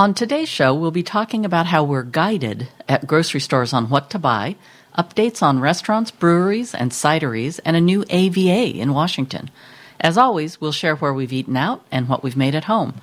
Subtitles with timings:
[0.00, 4.08] On today's show, we'll be talking about how we're guided at grocery stores on what
[4.08, 4.56] to buy,
[4.96, 9.50] updates on restaurants, breweries, and cideries, and a new AVA in Washington.
[10.00, 12.94] As always, we'll share where we've eaten out and what we've made at home.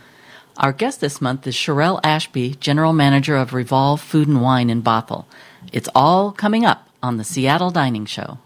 [0.57, 4.81] Our guest this month is Cherelle Ashby, General Manager of Revolve Food and Wine in
[4.81, 5.25] Bothell.
[5.71, 8.39] It's all coming up on the Seattle Dining Show.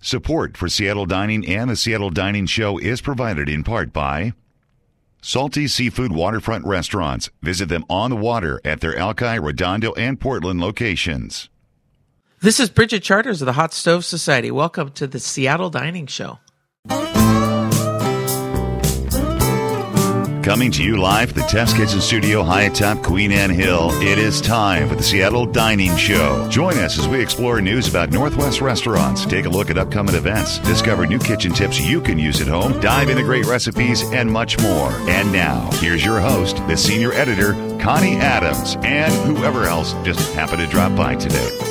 [0.00, 4.32] Support for Seattle Dining and the Seattle Dining Show is provided in part by
[5.22, 7.28] Salty Seafood Waterfront Restaurants.
[7.42, 11.50] Visit them on the water at their Alki, Redondo, and Portland locations.
[12.40, 14.50] This is Bridget Charters of the Hot Stove Society.
[14.50, 16.38] Welcome to the Seattle Dining Show.
[20.42, 24.40] Coming to you live the Test Kitchen Studio high atop Queen Anne Hill, it is
[24.40, 26.48] time for the Seattle Dining Show.
[26.48, 30.58] Join us as we explore news about Northwest restaurants, take a look at upcoming events,
[30.60, 34.58] discover new kitchen tips you can use at home, dive into great recipes, and much
[34.60, 34.90] more.
[35.10, 40.62] And now, here's your host, the senior editor, Connie Adams, and whoever else just happened
[40.62, 41.69] to drop by today.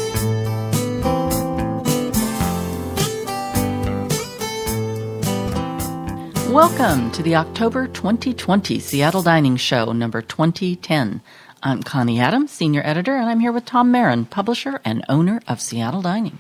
[6.50, 11.22] Welcome to the October 2020 Seattle Dining Show, number 2010.
[11.62, 15.62] I'm Connie Adams, senior editor, and I'm here with Tom Marin, publisher and owner of
[15.62, 16.40] Seattle Dining.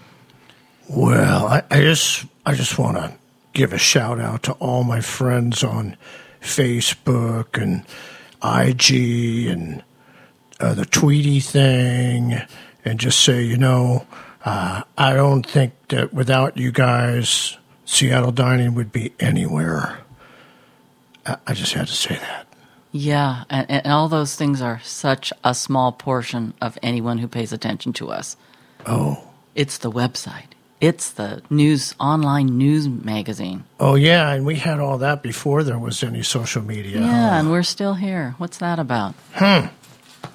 [0.89, 3.13] Well, I, I just I just want to
[3.53, 5.95] give a shout out to all my friends on
[6.41, 7.85] Facebook and
[8.43, 9.83] IG and
[10.59, 12.41] uh, the Tweety thing,
[12.83, 14.07] and just say, you know,
[14.43, 17.58] uh, I don't think that without you guys,
[17.93, 20.01] Seattle Dining would be anywhere.
[21.25, 22.45] I, just had to say that.
[22.91, 27.51] Yeah, and, and all those things are such a small portion of anyone who pays
[27.51, 28.37] attention to us.
[28.85, 29.23] Oh,
[29.55, 30.45] It's the website.
[30.79, 33.63] It's the news online news magazine.
[33.79, 37.01] oh yeah, and we had all that before there was any social media.
[37.01, 38.35] Yeah, and we're still here.
[38.37, 39.15] What's that about?
[39.33, 39.65] Hmm.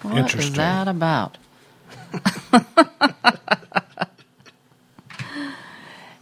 [0.02, 0.55] What is Interesting.
[0.56, 1.39] that about?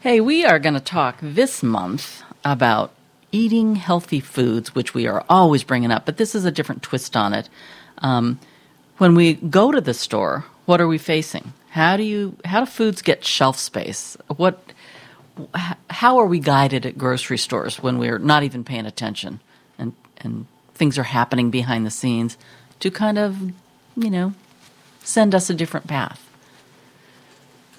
[0.03, 2.93] hey, we are going to talk this month about
[3.31, 7.17] eating healthy foods, which we are always bringing up, but this is a different twist
[7.17, 7.49] on it.
[7.99, 8.41] Um,
[8.99, 11.53] when we go to the store, what are we facing?
[11.71, 14.17] How do you how do foods get shelf space?
[14.27, 14.61] What
[15.89, 19.39] how are we guided at grocery stores when we're not even paying attention
[19.79, 22.37] and and things are happening behind the scenes
[22.81, 23.41] to kind of,
[23.97, 24.35] you know,
[25.05, 26.32] send us a different path?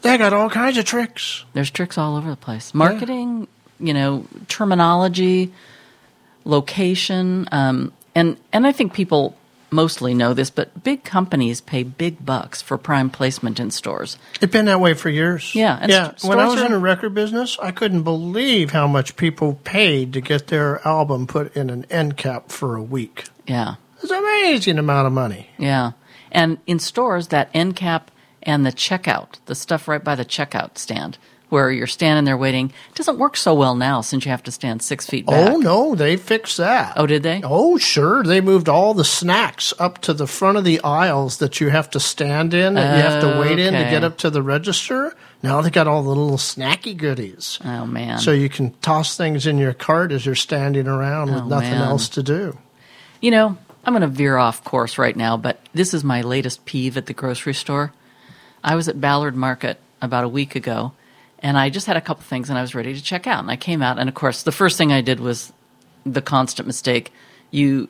[0.03, 1.43] They got all kinds of tricks.
[1.53, 2.73] There's tricks all over the place.
[2.73, 3.47] Marketing,
[3.79, 5.51] you know, terminology,
[6.45, 9.35] location, um, and and I think people
[9.71, 14.17] mostly know this, but big companies pay big bucks for prime placement in stores.
[14.39, 15.55] It's been that way for years.
[15.55, 16.13] Yeah, and yeah.
[16.15, 19.55] st- when I was are- in the record business, I couldn't believe how much people
[19.63, 23.25] paid to get their album put in an end cap for a week.
[23.47, 25.47] Yeah, It's an amazing amount of money.
[25.57, 25.91] yeah,
[26.31, 28.11] and in stores that end cap
[28.43, 31.17] and the checkout, the stuff right by the checkout stand.
[31.49, 34.81] Where you're standing there waiting doesn't work so well now since you have to stand
[34.81, 35.51] six feet back.
[35.51, 36.93] Oh no, they fixed that.
[36.97, 37.41] Oh, did they?
[37.43, 41.61] Oh sure, they moved all the snacks up to the front of the aisles that
[41.61, 44.17] you have to stand in and you have to wait in to oh, get up
[44.19, 45.15] to the register.
[45.43, 47.59] Now they got all the little snacky goodies.
[47.63, 48.17] Oh man.
[48.17, 51.69] So you can toss things in your cart as you're standing around with Oh, nothing
[51.71, 51.83] man.
[51.83, 52.57] else to do.
[53.21, 56.65] You know, I'm going to veer off course right now, but this is my latest
[56.65, 57.93] peeve at the grocery store.
[58.63, 60.93] I was at Ballard Market about a week ago,
[61.39, 63.39] and I just had a couple things and I was ready to check out.
[63.39, 65.51] And I came out, and of course, the first thing I did was
[66.05, 67.11] the constant mistake.
[67.51, 67.89] You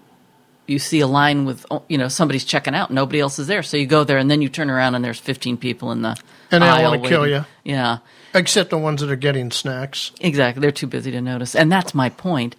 [0.66, 3.63] you see a line with oh, you know somebody's checking out, nobody else is there,
[3.63, 6.17] so you go there, and then you turn around and there's 15 people in the
[6.51, 7.45] And they aisle wanna kill you.
[7.63, 8.00] Yeah,
[8.33, 10.12] Except the ones that are getting snacks.
[10.19, 10.62] Exactly.
[10.62, 11.56] They're too busy to notice.
[11.56, 12.56] And that's my point.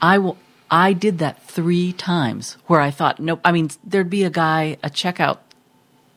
[0.00, 0.36] I will
[0.70, 4.76] I did that 3 times where I thought nope, I mean there'd be a guy,
[4.82, 5.38] a checkout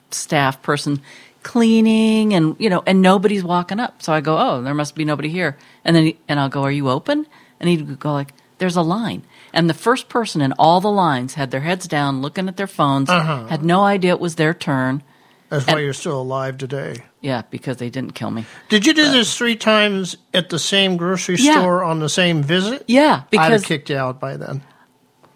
[0.10, 1.02] staff person
[1.44, 4.02] cleaning and you know and nobody's walking up.
[4.02, 6.64] So I go, "Oh, there must be nobody here." And then he, and I'll go,
[6.64, 7.28] "Are you open?"
[7.60, 11.36] And he'd go like, "There's a line." And the first person in all the lines
[11.36, 13.48] had their heads down, looking at their phones, uh-huh.
[13.48, 15.02] had no idea it was their turn.
[15.50, 16.98] That's why you're still alive today.
[17.22, 18.46] Yeah, because they didn't kill me.
[18.70, 21.54] Did you do this three times at the same grocery Yeah.
[21.54, 22.84] store on the same visit?
[22.88, 24.62] Yeah, because I'd have kicked you out by then.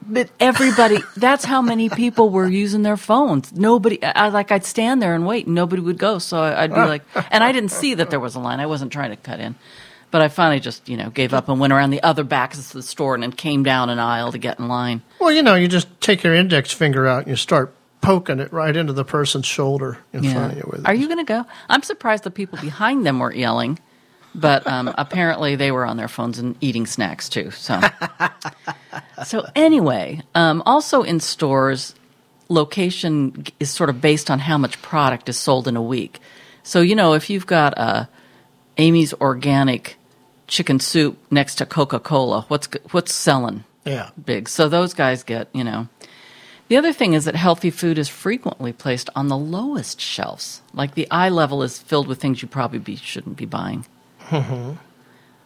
[0.07, 3.53] But everybody, that's how many people were using their phones.
[3.53, 6.17] Nobody, I, like, I'd stand there and wait, and nobody would go.
[6.19, 8.59] So I- I'd be like, and I didn't see that there was a line.
[8.59, 9.55] I wasn't trying to cut in.
[10.09, 12.71] But I finally just, you know, gave up and went around the other backs of
[12.73, 15.01] the store and then came down an aisle to get in line.
[15.19, 18.51] Well, you know, you just take your index finger out and you start poking it
[18.51, 20.87] right into the person's shoulder in front of you with it.
[20.87, 21.45] Are you going to go?
[21.69, 23.79] I'm surprised the people behind them weren't yelling.
[24.33, 27.51] But um, apparently they were on their phones and eating snacks too.
[27.51, 27.79] So,
[29.25, 31.95] so anyway, um, also in stores,
[32.49, 36.19] location is sort of based on how much product is sold in a week.
[36.63, 38.09] So you know, if you've got a
[38.77, 39.97] Amy's organic
[40.47, 43.63] chicken soup next to Coca Cola, what's what's selling?
[43.85, 44.09] Yeah.
[44.23, 44.47] big.
[44.47, 45.87] So those guys get, you know.
[46.67, 50.61] The other thing is that healthy food is frequently placed on the lowest shelves.
[50.73, 53.85] Like the eye level is filled with things you probably be, shouldn't be buying.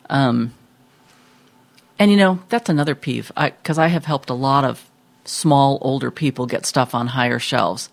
[0.10, 0.54] Um,
[1.98, 4.90] and you know, that's another peeve because I, have helped a lot of
[5.24, 7.90] small, older people get stuff on higher shelves.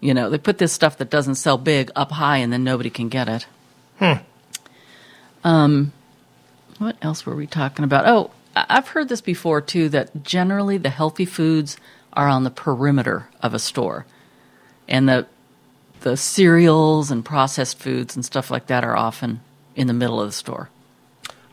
[0.00, 2.90] You know, they put this stuff that doesn't sell big up high and then nobody
[2.90, 3.46] can get it.
[3.98, 4.22] Hmm.
[5.42, 5.92] Um,
[6.78, 8.06] what else were we talking about?
[8.06, 11.76] Oh, I- I've heard this before too that generally the healthy foods
[12.12, 14.06] are on the perimeter of a store.
[14.88, 15.26] And the
[16.00, 19.40] the cereals and processed foods and stuff like that are often
[19.76, 20.70] in the middle of the store.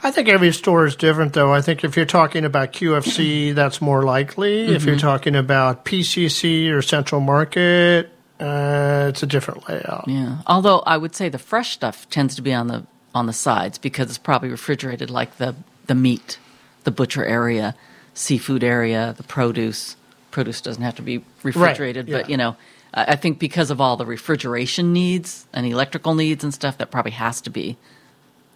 [0.03, 1.53] I think every store is different, though.
[1.53, 4.65] I think if you're talking about QFC, that's more likely.
[4.65, 8.09] If you're talking about PCC or Central Market,
[8.39, 10.05] uh, it's a different layout.
[10.07, 10.39] Yeah.
[10.47, 13.77] Although I would say the fresh stuff tends to be on the on the sides
[13.77, 16.39] because it's probably refrigerated like the the meat,
[16.83, 17.75] the butcher area,
[18.13, 19.95] seafood area, the produce.
[20.31, 22.31] Produce doesn't have to be refrigerated, but yeah.
[22.31, 22.55] you know,
[22.93, 27.11] I think because of all the refrigeration needs and electrical needs and stuff, that probably
[27.11, 27.77] has to be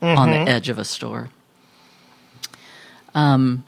[0.01, 1.29] on the edge of a store.
[3.13, 3.63] Um,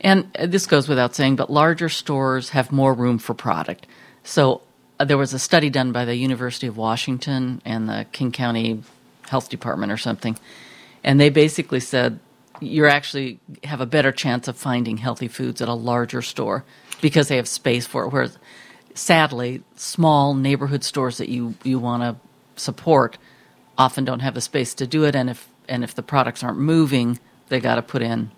[0.00, 3.86] and this goes without saying, but larger stores have more room for product.
[4.22, 4.62] So
[5.00, 8.82] uh, there was a study done by the University of Washington and the King County
[9.22, 10.38] Health Department or something,
[11.02, 12.20] and they basically said
[12.60, 16.64] you actually have a better chance of finding healthy foods at a larger store
[17.00, 18.08] because they have space for it.
[18.08, 18.38] Whereas,
[18.94, 22.16] sadly, small neighborhood stores that you you want to
[22.60, 23.18] support
[23.78, 26.58] often don't have the space to do it, and if and if the products aren't
[26.58, 28.30] moving, they got to put in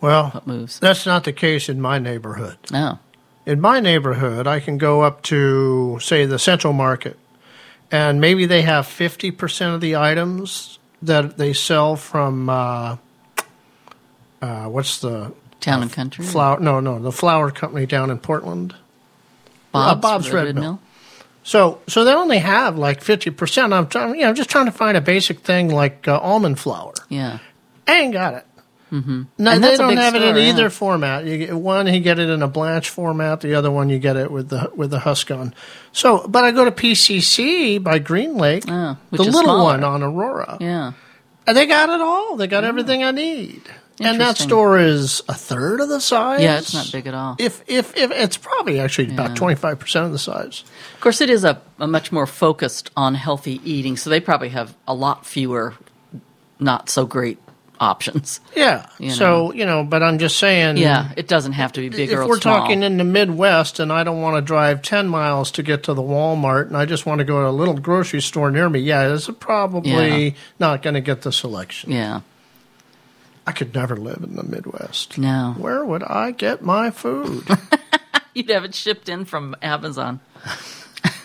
[0.00, 0.78] Well, what moves.
[0.78, 2.56] that's not the case in my neighborhood.
[2.72, 2.98] Oh,
[3.46, 7.18] In my neighborhood, I can go up to, say, the Central Market,
[7.90, 12.96] and maybe they have 50% of the items that they sell from, uh,
[14.42, 16.24] uh, what's the town and country.
[16.24, 16.60] flour?
[16.60, 18.74] No, no, the flour company down in Portland.
[19.72, 20.80] Bob's, Bob's Red Red Mill.
[21.46, 23.72] So, so they only have like 50%.
[23.72, 26.92] I'm trying, you know, just trying to find a basic thing like uh, almond flour.
[27.08, 27.38] Yeah.
[27.86, 28.44] I ain't got it.
[28.90, 29.22] Mm-hmm.
[29.38, 30.42] No, And they don't have it in yeah.
[30.50, 31.24] either format.
[31.24, 33.42] You get, one, you get it in a blanch format.
[33.42, 35.54] The other one, you get it with the with the husk on.
[35.92, 39.62] So, but I go to PCC by Green Lake, Oh, the little smaller.
[39.64, 40.92] one on Aurora, Yeah.
[41.46, 42.36] and they got it all.
[42.36, 43.62] They got everything I need.
[44.00, 46.40] And that store is a third of the size.
[46.42, 47.36] Yeah, it's not big at all.
[47.38, 50.64] If if if it's probably actually about twenty five percent of the size.
[50.94, 54.50] Of course, it is a, a much more focused on healthy eating, so they probably
[54.50, 55.74] have a lot fewer
[56.58, 57.38] not so great
[57.78, 58.40] options.
[58.54, 58.86] Yeah.
[58.98, 60.78] You so you know, but I'm just saying.
[60.78, 62.58] Yeah, it doesn't have to be big if we're small.
[62.60, 65.94] talking in the Midwest and I don't want to drive 10 miles to get to
[65.94, 68.80] the Walmart and I just want to go to a little grocery store near me,
[68.80, 70.34] yeah, it's probably Yeah.
[70.58, 71.92] not going to get the selection.
[71.92, 72.20] yeah.
[73.46, 75.18] I could never live in the Midwest.
[75.18, 75.54] No.
[75.56, 77.46] Where would I get my food?
[78.34, 80.20] You'd have it shipped in from Amazon.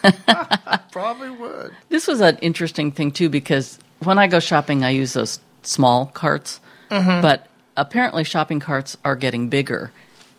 [0.91, 1.75] probably would.
[1.89, 6.06] This was an interesting thing too because when I go shopping, I use those small
[6.07, 6.59] carts,
[6.89, 7.21] mm-hmm.
[7.21, 7.47] but
[7.77, 9.91] apparently shopping carts are getting bigger,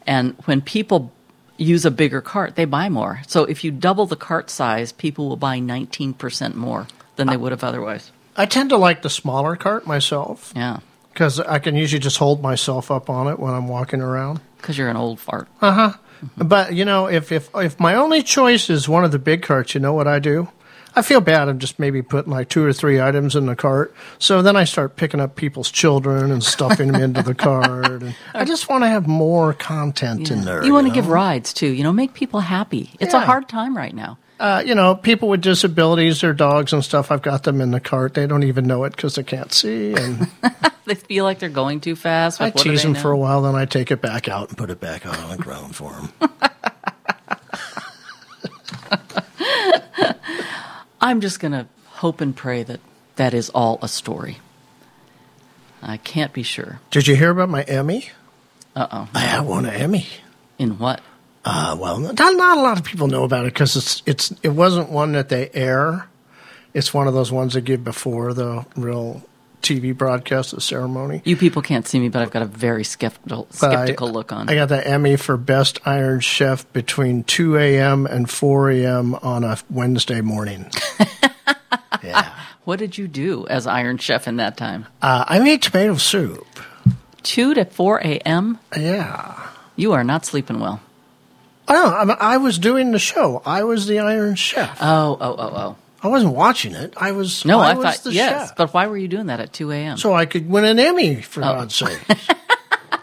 [0.06, 1.12] and when people
[1.56, 3.22] use a bigger cart, they buy more.
[3.26, 7.36] So if you double the cart size, people will buy nineteen percent more than they
[7.36, 8.10] would have otherwise.
[8.36, 10.80] I tend to like the smaller cart myself Yeah,
[11.12, 14.40] because I can usually just hold myself up on it when I'm walking around.
[14.58, 15.48] because you're an old fart.
[15.60, 15.92] Uh-huh.
[16.36, 19.74] But you know, if if if my only choice is one of the big carts,
[19.74, 20.48] you know what I do?
[20.94, 21.48] I feel bad.
[21.48, 23.94] I'm just maybe putting like two or three items in the cart.
[24.18, 28.02] So then I start picking up people's children and stuffing them into the cart.
[28.02, 30.62] And I just want to have more content in there.
[30.62, 31.68] You want to give rides too.
[31.68, 32.90] You know, make people happy.
[33.00, 34.18] It's a hard time right now.
[34.42, 37.12] Uh, you know, people with disabilities, their dogs and stuff.
[37.12, 38.14] I've got them in the cart.
[38.14, 39.94] They don't even know it because they can't see.
[39.94, 40.26] And
[40.84, 42.40] They feel like they're going too fast.
[42.40, 42.98] I Like, do tease them know?
[43.00, 45.36] for a while, then I take it back out and put it back out on
[45.36, 46.12] the ground for them.
[51.00, 52.80] I'm just going to hope and pray that
[53.14, 54.38] that is all a story.
[55.80, 56.80] I can't be sure.
[56.90, 58.10] Did you hear about my Emmy?
[58.74, 59.08] Uh oh.
[59.14, 60.08] I won an Emmy.
[60.58, 61.00] In what?
[61.44, 64.50] Uh, well, not, not a lot of people know about it because it's it's it
[64.50, 66.08] wasn't one that they air.
[66.74, 69.22] It's one of those ones they give before the real
[69.60, 71.20] TV broadcast, the ceremony.
[71.24, 74.32] You people can't see me, but I've got a very skeptical, But I- skeptical look
[74.32, 74.48] on.
[74.48, 78.06] I got the Emmy for best Iron Chef between 2 a.m.
[78.06, 79.14] and 4 a.m.
[79.16, 80.70] on a Wednesday morning.
[82.02, 82.32] yeah.
[82.64, 84.86] What did you do as Iron Chef in that time?
[85.02, 86.46] Uh, I made tomato soup.
[87.24, 88.58] 2 to 4 a.m.?
[88.76, 89.48] Yeah.
[89.76, 90.80] You are not sleeping well.
[91.68, 93.40] Oh, I, mean, I was doing the show.
[93.46, 94.78] I was the Iron Chef.
[94.80, 95.76] Oh, oh, oh, oh.
[96.02, 96.94] I wasn't watching it.
[96.96, 97.44] I was.
[97.44, 98.48] No, I, was thought, the yes.
[98.48, 98.56] chef.
[98.56, 99.96] But why were you doing that at 2 a.m.?
[99.96, 101.54] so I could win an Emmy, for Oh.
[101.54, 102.00] God's sake.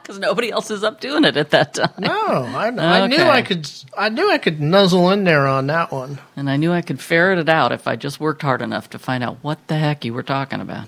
[0.09, 1.93] Because nobody else is up doing it at that time.
[1.99, 3.69] No, I, I knew I could.
[3.95, 6.17] I knew I could nuzzle in there on that one.
[6.35, 8.97] And I knew I could ferret it out if I just worked hard enough to
[8.97, 10.87] find out what the heck you were talking about.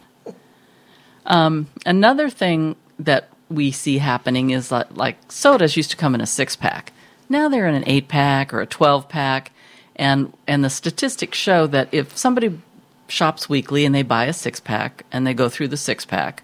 [1.28, 6.22] Um, another thing that we see happening is that, like sodas used to come in
[6.22, 6.92] a six pack.
[7.32, 9.52] Now they're in an eight pack or a 12 pack.
[9.96, 12.60] And, and the statistics show that if somebody
[13.08, 16.44] shops weekly and they buy a six pack and they go through the six pack,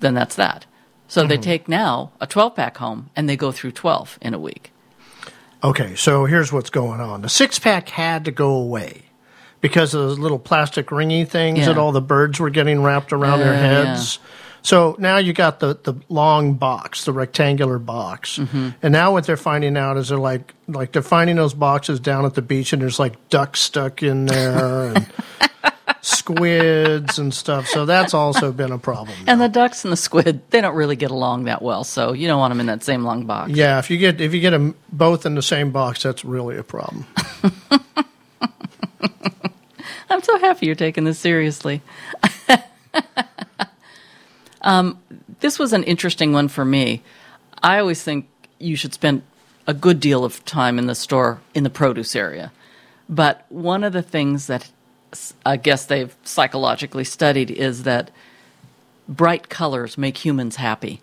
[0.00, 0.66] then that's that.
[1.08, 1.42] So they mm-hmm.
[1.42, 4.70] take now a 12 pack home and they go through 12 in a week.
[5.62, 7.22] Okay, so here's what's going on.
[7.22, 9.02] The six pack had to go away
[9.60, 11.66] because of those little plastic ringy things Yeah.
[11.66, 14.18] that all the birds were getting wrapped around their heads.
[14.22, 14.30] yeah.
[14.64, 18.38] So now you got the, the long box, the rectangular box.
[18.38, 18.70] Mm-hmm.
[18.82, 22.24] And now what they're finding out is they're like like they're finding those boxes down
[22.24, 25.06] at the beach and there's like ducks stuck in there and
[26.00, 27.66] squids and stuff.
[27.68, 29.14] So that's also been a problem.
[29.26, 32.26] And the ducks and the squid, they don't really get along that well, so you
[32.26, 33.50] don't want them in that same long box.
[33.50, 36.56] Yeah, if you get if you get them both in the same box, that's really
[36.56, 37.06] a problem.
[40.08, 41.82] I'm so happy you're taking this seriously.
[44.64, 44.98] um,
[45.40, 47.02] this was an interesting one for me.
[47.62, 48.26] I always think
[48.58, 49.22] you should spend
[49.66, 52.50] a good deal of time in the store in the produce area.
[53.08, 54.70] But one of the things that
[55.46, 58.10] I guess they've psychologically studied is that
[59.08, 61.00] bright colors make humans happy.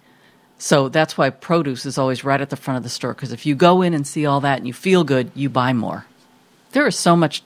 [0.58, 3.46] So that's why produce is always right at the front of the store because if
[3.46, 6.06] you go in and see all that and you feel good, you buy more.
[6.72, 7.44] There is so much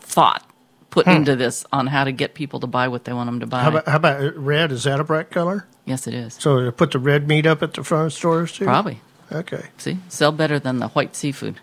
[0.00, 0.44] thought
[0.94, 3.46] put into this on how to get people to buy what they want them to
[3.46, 3.62] buy.
[3.62, 4.70] How about how about red?
[4.70, 5.66] Is that a bright color?
[5.84, 6.34] yes, it is.
[6.34, 8.64] So they put the red meat up at the front stores too.
[8.64, 9.00] Probably.
[9.32, 9.66] Okay.
[9.76, 11.58] See, sell better than the white seafood.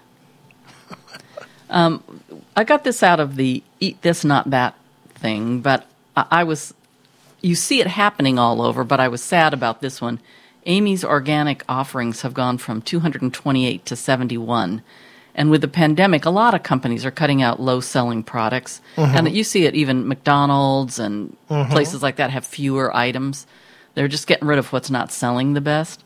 [1.70, 2.04] um,
[2.58, 4.76] I got this out of the eat this, not that
[5.16, 6.74] thing, but I, I was,
[7.40, 10.20] you see it happening all over, but I was sad about this one.
[10.66, 14.84] Amy's organic offerings have gone from 228 to 71.
[15.36, 18.82] And with the pandemic, a lot of companies are cutting out low selling products.
[18.96, 19.18] Mm-hmm.
[19.18, 21.72] And you see it even McDonald's and mm-hmm.
[21.72, 23.48] places like that have fewer items.
[23.94, 26.01] They're just getting rid of what's not selling the best.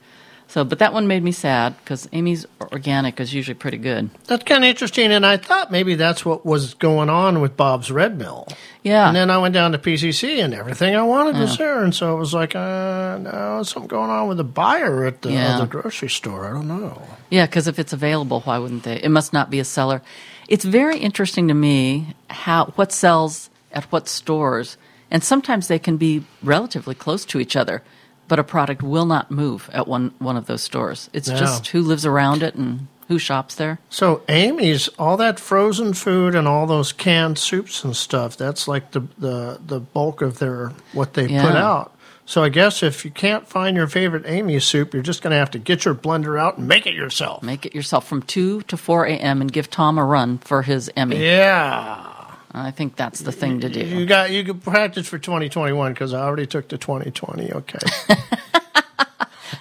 [0.48, 4.10] So, but that one made me sad because Amy's organic is usually pretty good.
[4.28, 7.92] That's kind of interesting, and I thought maybe that's what was going on with Bob's
[7.92, 8.48] Red Mill.
[8.84, 9.08] Yeah.
[9.08, 12.16] And then I went down to PCC, and everything I wanted was there, and so
[12.16, 15.58] it was like, uh, no, something going on with the buyer at the Yeah.
[15.58, 16.46] other grocery store.
[16.46, 17.02] I don't know.
[17.30, 18.98] Yeah, because if it's available, why wouldn't they?
[19.02, 20.02] It must not be a seller.
[20.48, 24.78] It's very interesting to me how what sells at what stores,
[25.10, 27.82] and sometimes they can be relatively close to each other,
[28.27, 31.10] but a product will not move at one one of those stores.
[31.13, 31.38] It's Yeah.
[31.38, 33.77] just who lives around it and who shops there.
[33.89, 38.36] So Amy's all that frozen food and all those canned soups and stuff.
[38.36, 41.91] That's like the the, the bulk of their what they put out.
[42.27, 45.38] So I guess if you can't find your favorite Amy soup, you're just going to
[45.38, 47.44] have to get your blender out and make it yourself.
[47.44, 49.41] Make it yourself from two to four a.m.
[49.41, 51.24] and give Tom a run for his Emmy.
[51.24, 52.15] Yeah.
[52.58, 53.82] I think that's the thing to do.
[53.82, 57.52] You got you could practice for 2021 because I already took the 2020.
[57.52, 57.80] Okay.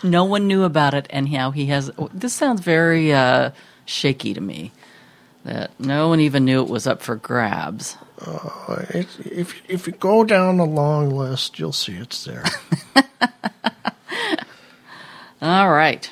[0.05, 1.91] No one knew about it, and how he has.
[2.13, 3.53] This sounds very uh,
[3.87, 4.71] shaky to me.
[5.45, 7.97] That no one even knew it was up for grabs.
[8.91, 12.45] It's, if if you go down the long list, you'll see it's there.
[15.43, 16.11] All right.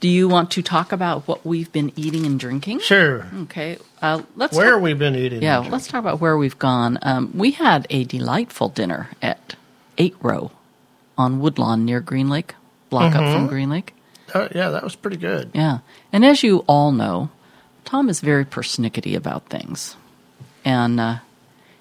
[0.00, 2.80] Do you want to talk about what we've been eating and drinking?
[2.80, 3.26] Sure.
[3.42, 3.78] Okay.
[4.06, 5.42] Uh, let's Where talk- we've been eating.
[5.42, 6.98] Yeah, let's talk about where we've gone.
[7.02, 9.56] Um, we had a delightful dinner at
[9.98, 10.52] Eight Row
[11.18, 12.54] on Woodlawn near Green Lake,
[12.90, 13.94] block up from Green Lake.
[14.32, 15.50] Uh, yeah, that was pretty good.
[15.54, 15.78] Yeah.
[16.12, 17.30] And as you all know,
[17.84, 19.96] Tom is very persnickety about things.
[20.64, 21.16] And uh,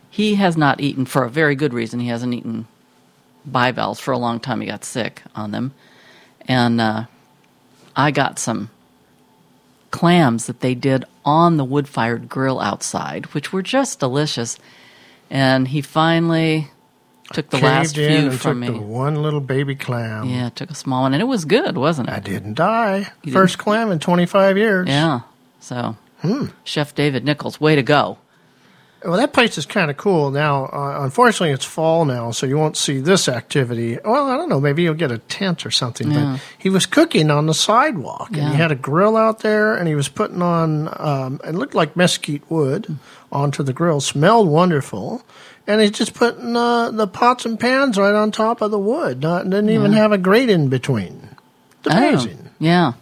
[0.09, 2.67] he has not eaten, for a very good reason, he hasn't eaten
[3.45, 4.61] bivalves for a long time.
[4.61, 5.73] He got sick on them.
[6.47, 7.05] And uh,
[7.95, 8.69] I got some
[9.99, 14.57] clams that they did on the wood fired grill outside, which were just delicious.
[15.29, 16.67] And he finally
[17.33, 18.77] took the last few from took me.
[18.79, 20.29] the one little baby clam.
[20.29, 22.13] Yeah, took a small one, and it was good, wasn't it?
[22.13, 23.07] I didn't die.
[23.23, 24.87] You First clam in 25 years.
[24.87, 25.21] Yeah.
[25.59, 26.45] So, Hmm.
[26.63, 28.17] Chef David Nichols, way to go.
[29.05, 30.65] Well, that place is kind of cool now.
[30.65, 33.99] Uh, unfortunately, it's fall now, so you won't see this activity.
[34.03, 34.59] Well, I don't know.
[34.59, 36.09] Maybe you'll get a tent or something.
[36.09, 39.87] But he was cooking on the sidewalk, and he had a grill out there, and
[39.87, 40.89] he was putting on.
[40.99, 42.97] Um, it looked like mesquite wood
[43.31, 44.01] onto the grill.
[44.01, 45.23] Smelled wonderful,
[45.67, 49.21] and he's just putting uh, the pots and pans right on top of the wood.
[49.21, 51.29] Not didn't even have a grate in between.
[51.85, 52.39] It's amazing.
[52.45, 52.93] Oh, yeah.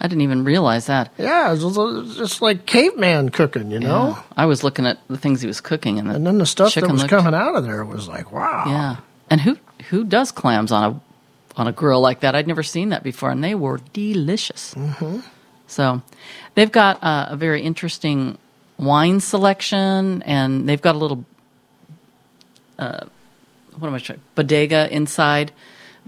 [0.00, 1.10] I didn't even realize that.
[1.18, 4.08] Yeah, it's just- just like caveman cooking, you know.
[4.16, 4.22] Yeah.
[4.36, 6.82] I was looking at the things he was cooking, and, And then the stuff that
[6.90, 8.64] was looked- coming out of there was like, wow.
[8.66, 8.96] Yeah,
[9.30, 9.56] and who
[9.90, 11.00] who does clams on a
[11.60, 12.34] on a grill like that?
[12.34, 14.74] I'd never seen that before, and they were delicious.
[14.74, 15.20] Mm-hmm.
[15.68, 16.02] So,
[16.54, 18.38] they've got uh, a very interesting
[18.78, 21.24] wine selection, and they've got a little
[22.78, 23.06] uh,
[23.78, 25.52] what am I trying bodega inside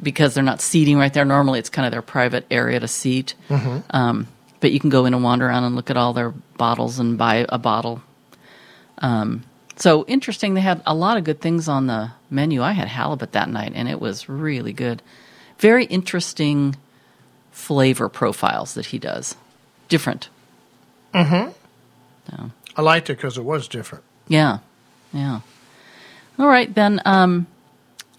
[0.02, 1.25] because they're not seating right there.
[1.25, 3.35] Normally, it's kind of their private area to seat.
[3.90, 4.26] Um,
[4.61, 7.17] but you can go in and wander around and look at all their bottles and
[7.17, 8.02] buy a bottle.
[8.99, 9.45] Um,
[9.76, 10.55] so interesting.
[10.55, 12.62] They had a lot of good things on the menu.
[12.62, 15.02] I had halibut that night, and it was really good.
[15.59, 16.76] Very interesting
[17.52, 19.37] flavor profiles that he does.
[19.88, 20.28] Different.
[21.12, 22.49] Hmm.
[22.76, 24.05] I liked it because it was different.
[24.28, 24.59] Yeah,
[25.12, 25.40] yeah.
[26.38, 27.00] All right, then.
[27.05, 27.47] Um,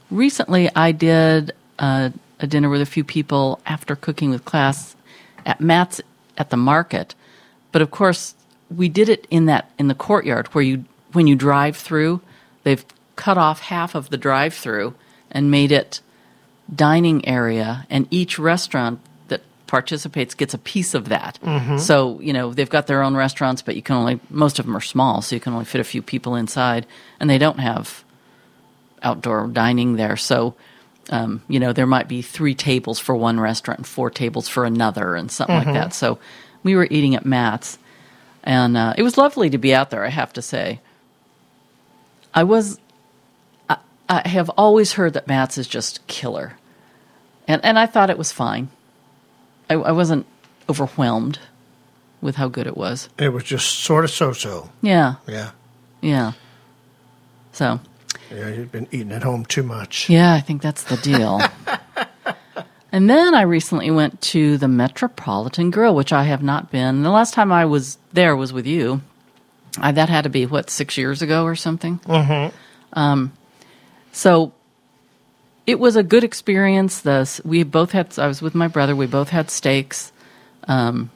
[0.09, 2.09] recently, I did uh,
[2.39, 4.95] a dinner with a few people after cooking with class
[5.45, 6.01] at Matt's
[6.37, 7.15] at the market,
[7.71, 8.35] but of course,
[8.75, 12.21] we did it in that in the courtyard where you when you drive through,
[12.63, 14.93] they've cut off half of the drive-through
[15.31, 16.01] and made it
[16.73, 21.39] dining area, and each restaurant that participates gets a piece of that.
[21.79, 24.77] So you know they've got their own restaurants, but you can only most of them
[24.77, 26.85] are small, so you can only fit a few people inside,
[27.19, 28.03] and they don't have
[29.01, 30.17] outdoor dining there.
[30.17, 30.55] So
[31.09, 34.65] um, you know there might be three tables for one restaurant and four tables for
[34.65, 35.93] another, and something like that.
[35.93, 36.19] So
[36.63, 37.77] we were eating at Matt's,
[38.43, 40.05] and uh, it was lovely to be out there.
[40.05, 40.79] I have to say.
[42.33, 42.79] I was
[44.07, 46.57] I have always heard that Matt's is just killer,
[47.47, 48.69] and and I thought it was fine.
[49.69, 50.25] I, I wasn't
[50.67, 51.39] overwhelmed
[52.21, 53.07] with how good it was.
[53.17, 54.69] It was just sort of so-so.
[54.81, 55.51] Yeah, Yeah.
[56.01, 56.33] yeah.
[57.51, 57.79] So
[58.31, 60.09] Yeah, you've been eating at home too much.
[60.09, 61.41] yeah, I think that's the deal.
[62.91, 67.01] and then I recently went to the Metropolitan Grill, which I have not been.
[67.03, 69.01] The last time I was there was with you.
[69.77, 71.99] I, that had to be what six years ago or something.
[72.93, 73.33] Um,
[74.11, 74.51] so
[75.67, 77.01] it was a good experience.
[77.01, 78.17] The we both had.
[78.17, 78.95] I was with my brother.
[78.95, 80.11] We both had steaks.
[80.67, 81.11] Um,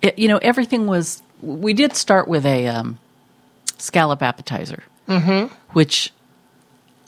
[0.00, 1.22] it, you know, everything was.
[1.42, 2.98] We did start with a um,
[3.78, 4.84] scallop appetizer,
[5.72, 6.12] which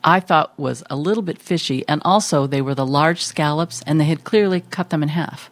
[0.02, 4.00] I thought was a little bit fishy, and also they were the large scallops, and
[4.00, 5.50] they had clearly cut them in half.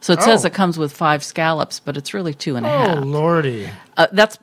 [0.00, 0.48] So it says Oh.
[0.48, 3.04] it comes with five scallops, but it's really two and a Oh, half.
[3.04, 3.68] lordy.
[3.96, 4.38] Uh, that's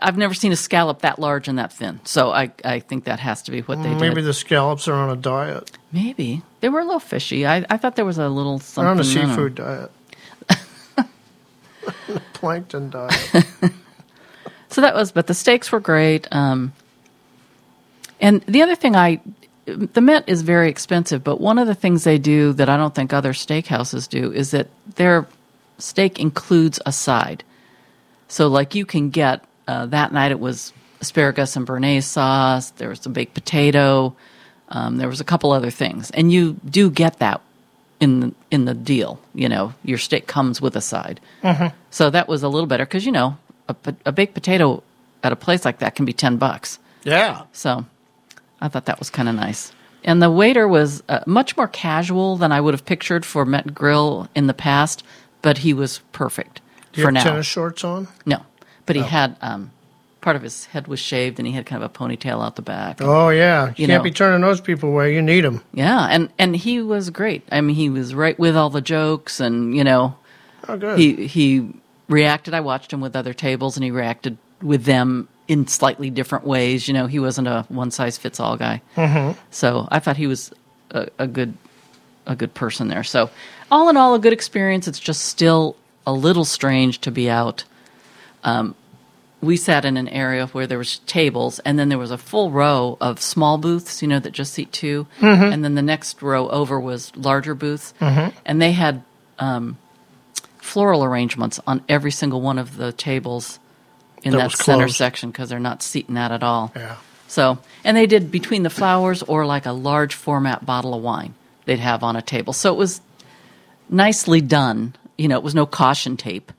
[0.00, 1.98] I've never seen a scallop that large and that thin.
[2.04, 4.00] So I I think that has to be what they did.
[4.00, 5.72] Maybe the scallops are on a diet.
[5.92, 7.44] Maybe they were a little fishy.
[7.46, 9.24] I, I thought there was a little They're on something.
[9.24, 9.90] a seafood diet.
[12.34, 13.30] Plankton diet.
[14.72, 16.26] So that was, but the steaks were great.
[16.32, 16.72] Um,
[18.20, 19.20] and the other thing I,
[19.66, 22.94] the Met is very expensive, but one of the things they do that I don't
[22.94, 25.26] think other steakhouses do is that their
[25.78, 27.44] steak includes a side.
[28.28, 32.70] So, like, you can get uh, that night it was asparagus and béarnaise sauce.
[32.70, 34.16] There was a baked potato.
[34.68, 37.42] Um, there was a couple other things, and you do get that
[38.00, 39.20] in the, in the deal.
[39.34, 41.20] You know, your steak comes with a side.
[41.90, 43.36] So that was a little better because you know
[43.68, 44.82] a, a baked potato
[45.22, 46.78] at a place like that can be ten bucks.
[47.04, 47.42] Yeah.
[47.52, 47.84] So
[48.60, 49.72] I thought that was kind of nice.
[50.04, 53.72] And the waiter was uh, much more casual than I would have pictured for Met
[53.74, 55.04] Grill in the past,
[55.42, 56.60] but he was perfect
[56.92, 57.22] Do you for have now.
[57.24, 58.08] tennis shorts on?
[58.26, 58.42] No,
[58.84, 59.70] but he had um,
[60.20, 62.62] part of his head was shaved, and he had kind of a ponytail out the
[62.62, 62.98] back.
[63.00, 63.66] Oh, yeah.
[63.66, 64.02] You, You can't know.
[64.02, 65.14] be turning those people away.
[65.14, 65.62] You need them.
[65.72, 67.46] Yeah, and and he was great.
[67.52, 70.16] I mean, he was right with all the jokes, and you know,
[70.68, 70.98] Oh, good.
[70.98, 71.68] he he
[72.12, 72.54] reacted.
[72.54, 76.86] I watched him with other tables, and he reacted with them in slightly different ways.
[76.86, 78.82] You know, he wasn't a one size fits all guy.
[78.96, 79.38] Mm-hmm.
[79.50, 80.52] So I thought he was
[80.90, 81.56] a, a good
[82.26, 83.02] a good person there.
[83.02, 83.30] So
[83.70, 84.86] all in all, a good experience.
[84.86, 87.64] It's just still a little strange to be out.
[88.44, 88.74] Um,
[89.40, 92.52] we sat in an area where there was tables, and then there was a full
[92.52, 94.00] row of small booths.
[94.00, 95.06] You know that just seat 2
[95.52, 97.92] and then the next row over was larger booths,
[98.44, 99.02] and they had
[99.40, 99.78] um,
[100.62, 103.58] floral arrangements on every single one of the tables
[104.22, 104.96] in That that, center closed.
[104.96, 106.72] section because they're not seating that at all.
[106.74, 106.96] Yeah.
[107.28, 111.34] So, and they did between the flowers or like a large format bottle of wine
[111.64, 112.52] they'd have on a table.
[112.52, 113.00] So it was
[113.88, 114.94] nicely done.
[115.18, 116.52] You know, it was no caution tape.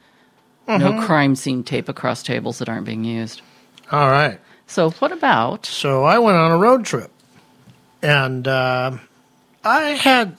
[0.67, 3.41] No crime scene tape across tables that aren't being used.
[3.91, 4.39] All right.
[4.65, 5.65] So, what about?
[5.65, 7.11] So I went on a road trip,
[8.01, 8.97] and uh,
[9.63, 10.37] I had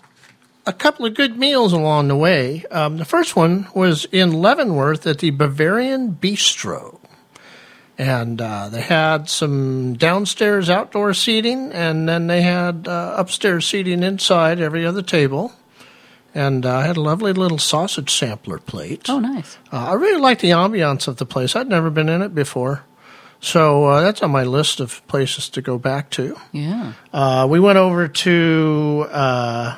[0.66, 2.64] a couple of good meals along the way.
[2.70, 7.00] Um, the first one was in Leavenworth at the Bavarian Bistro.
[7.96, 14.02] And uh, they had some downstairs outdoor seating, and then they had uh, upstairs seating
[14.02, 15.52] inside every other table.
[16.34, 19.08] And uh, I had a lovely little sausage sampler plate.
[19.08, 19.58] Oh, nice.
[19.72, 21.54] Uh, I really like the ambiance of the place.
[21.54, 22.84] I'd never been in it before.
[23.38, 26.36] So uh, that's on my list of places to go back to.
[26.50, 26.94] Yeah.
[27.12, 29.76] Uh, we went over to uh,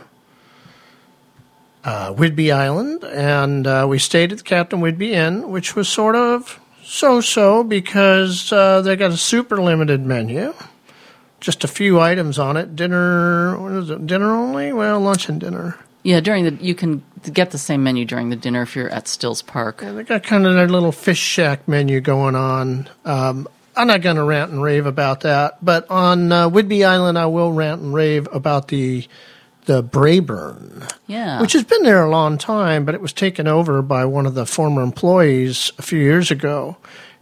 [1.87, 6.17] uh, Whidbey Island and uh, we stayed at the Captain Whidbey Inn, which was sort
[6.17, 10.53] of so so because uh, they got a super limited menu.
[11.39, 12.75] Just a few items on it.
[12.75, 14.05] Dinner, what is it?
[14.05, 14.73] Dinner only?
[14.73, 15.79] Well, lunch and dinner.
[16.03, 19.07] Yeah, during the you can get the same menu during the dinner if you're at
[19.07, 19.79] Stills Park.
[19.81, 22.89] They got kind of their little fish shack menu going on.
[23.05, 23.47] Um,
[23.77, 27.27] I'm not going to rant and rave about that, but on uh, Whidbey Island, I
[27.27, 29.07] will rant and rave about the
[29.67, 31.41] the Braeburn, Yeah.
[31.41, 34.35] which has been there a long time, but it was taken over by one of
[34.35, 36.77] the former employees a few years ago,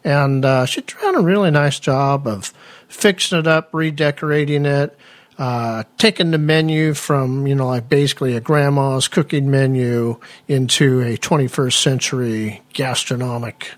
[0.04, 2.52] and uh, she done a really nice job of
[2.88, 4.96] fixing it up, redecorating it.
[5.36, 11.16] Uh, taking the menu from, you know, like basically a grandma's cooking menu into a
[11.16, 13.72] 21st century gastronomic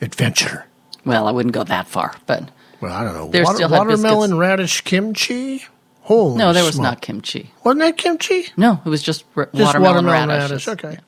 [0.00, 0.64] adventure.
[1.04, 3.28] well, I wouldn't go that far, but Well, I don't know.
[3.28, 4.40] There Water- still watermelon biscuits.
[4.40, 5.64] radish kimchi?
[6.04, 6.82] Holy no, there was smoke.
[6.84, 7.50] not kimchi.
[7.64, 8.46] Wasn't that kimchi?
[8.56, 10.66] No, it was just, r- Just watermelon, watermelon, radish.
[10.68, 10.98] Okay.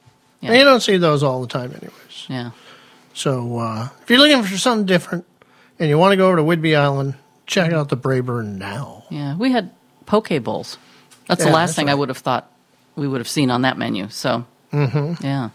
[0.41, 0.51] Yeah.
[0.51, 2.27] And you don't see those all the time, anyways.
[2.29, 2.51] Yeah.
[3.13, 5.25] So uh, if you're looking for something different
[5.79, 7.15] and you want to go over to Whidbey Island,
[7.47, 9.05] check out the Braeburn now.
[9.11, 9.37] Yeah.
[9.37, 9.71] We had
[10.07, 10.79] poke bowls.
[11.27, 12.51] That's Yeah, the last that's thing I would have thought
[12.95, 14.09] we would have seen on that menu.
[14.11, 15.25] So, Mm-hmm.
[15.27, 15.51] yeah.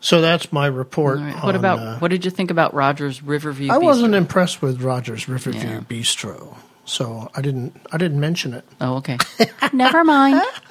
[0.00, 1.18] So that's my report.
[1.18, 1.34] Right.
[1.36, 3.72] What on, about uh, what did you think about Rogers Riverview?
[3.72, 5.80] I wasn't impressed with Rogers Riverview Yeah.
[5.80, 7.74] Bistro, so I didn't.
[7.92, 8.64] I didn't mention it.
[8.80, 9.18] Oh, okay.
[9.72, 10.40] Never mind.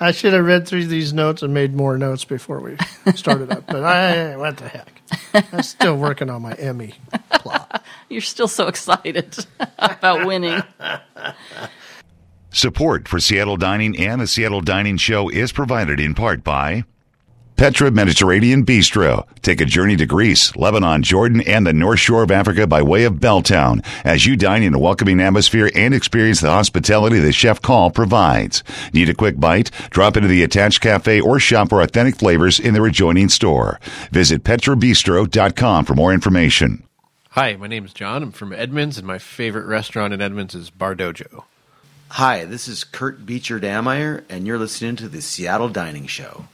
[0.00, 2.76] I should have read through these notes and made more notes before we
[3.14, 3.66] started up.
[3.66, 5.02] But I, what the heck?
[5.52, 6.94] I'm still working on my Emmy
[7.32, 7.84] plot.
[8.08, 9.44] You're still so excited
[9.78, 10.62] about winning.
[12.52, 16.84] Support for Seattle Dining and the Seattle Dining Show is provided in part by
[17.60, 19.28] Petra Mediterranean Bistro.
[19.42, 23.04] Take a journey to Greece, Lebanon, Jordan, and the North Shore of Africa by way
[23.04, 27.60] of Belltown as you dine in a welcoming atmosphere and experience the hospitality the Chef
[27.60, 28.64] Call provides.
[28.94, 29.70] Need a quick bite?
[29.90, 33.78] Drop into the attached cafe or shop for authentic flavors in their adjoining store.
[34.10, 36.82] Visit petrabistro.com for more information.
[37.32, 38.22] Hi, my name is John.
[38.22, 41.44] I'm from Edmonds, and my favorite restaurant in Edmonds is Bar Dojo.
[42.08, 46.46] Hi, this is Kurt Beecher Dammeier, and you're listening to the Seattle Dining Show.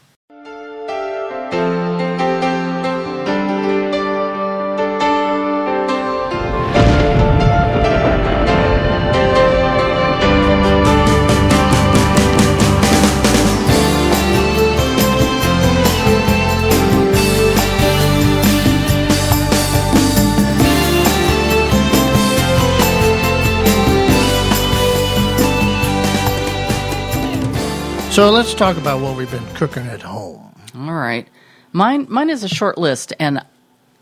[28.16, 30.55] So let's talk about what we've been cooking at home.
[30.74, 31.29] All right.
[31.72, 33.44] Mine mine is a short list and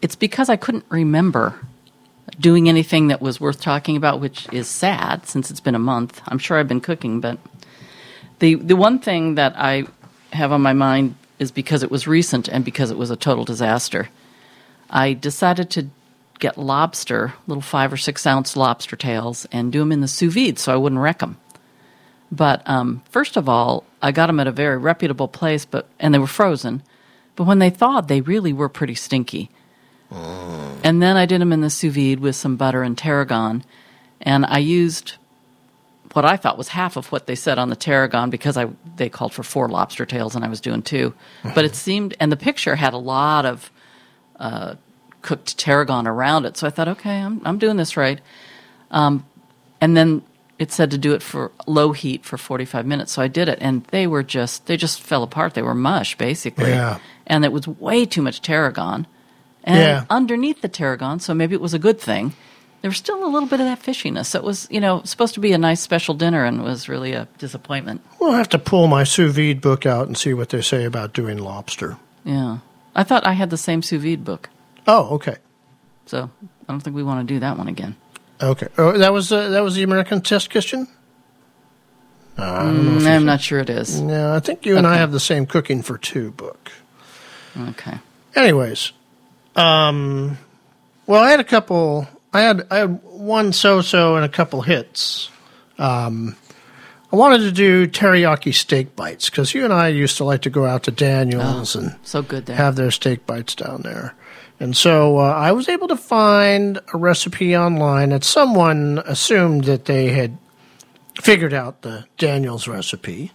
[0.03, 1.59] it's because I couldn't remember
[2.39, 6.23] doing anything that was worth talking about, which is sad since it's been a month.
[6.29, 7.41] I'm sure I've been cooking, but
[8.39, 9.83] the the one thing that I
[10.33, 13.45] have on my mind is because it was recent and because it was a total
[13.45, 14.11] disaster.
[14.91, 15.89] I decided to
[16.39, 20.33] get lobster, little five or six ounce lobster tails, and do them in the sous
[20.33, 21.37] vide so I wouldn't wreck them.
[22.33, 26.13] But um, first of all, I got them at a very reputable place, but and
[26.13, 26.83] they were frozen.
[27.37, 29.51] But when they thawed, they really were pretty stinky.
[30.85, 33.65] And then I did them in the sous vide with some butter and tarragon,
[34.21, 35.15] and I used
[36.13, 39.09] what I thought was half of what they said on the tarragon because I they
[39.09, 41.15] called for four lobster tails and I was doing two.
[41.55, 43.73] But it seemed, and the picture had a lot of
[44.39, 44.75] uh,
[45.23, 48.21] cooked tarragon around it, so I thought, okay, I'm I'm doing this right.
[48.91, 49.27] Um,
[49.81, 50.23] and then
[50.59, 53.59] it said to do it for low heat for 45 minutes, so I did it,
[53.61, 55.55] and they were just they just fell apart.
[55.55, 56.99] They were mush basically, Yeah.
[57.27, 59.07] and it was way too much tarragon.
[59.65, 60.05] And Yeah.
[60.11, 62.35] underneath the tarragon, so maybe it was a good thing.
[62.83, 64.27] There was still a little bit of that fishiness.
[64.27, 67.15] So it was, you know, supposed to be a nice special dinner, and was really
[67.15, 68.03] a disappointment.
[68.21, 71.15] We'll have to pull my sous vide book out and see what they say about
[71.15, 71.97] doing lobster.
[72.25, 72.59] Yeah,
[72.95, 74.51] I thought I had the same sous vide book,
[74.87, 75.37] Oh, okay.
[76.05, 76.29] so
[76.69, 77.97] I don't think we want to do that one again.
[78.43, 78.69] Okay.
[78.79, 80.89] Oh, that was uh, that was the American Test Kitchen.
[82.37, 84.01] Mm, I'm not sure it is.
[84.01, 86.73] Yeah, I think you and I have the same cooking for two book.
[87.57, 87.99] Okay.
[88.35, 88.91] Anyways,
[89.55, 90.37] um,
[91.07, 92.09] well, I had a couple.
[92.33, 95.31] I had I had one so-so and a couple hits.
[95.79, 96.35] Um,
[97.13, 100.51] I wanted to do teriyaki steak bites because you and I used to like to
[100.51, 102.57] go out to Daniels and So good there.
[102.57, 104.15] have their steak bites down there.
[104.65, 109.85] And so uh, I was able to find a recipe online that someone assumed that
[109.85, 110.39] they had
[111.21, 113.31] figured out the Daniels recipe.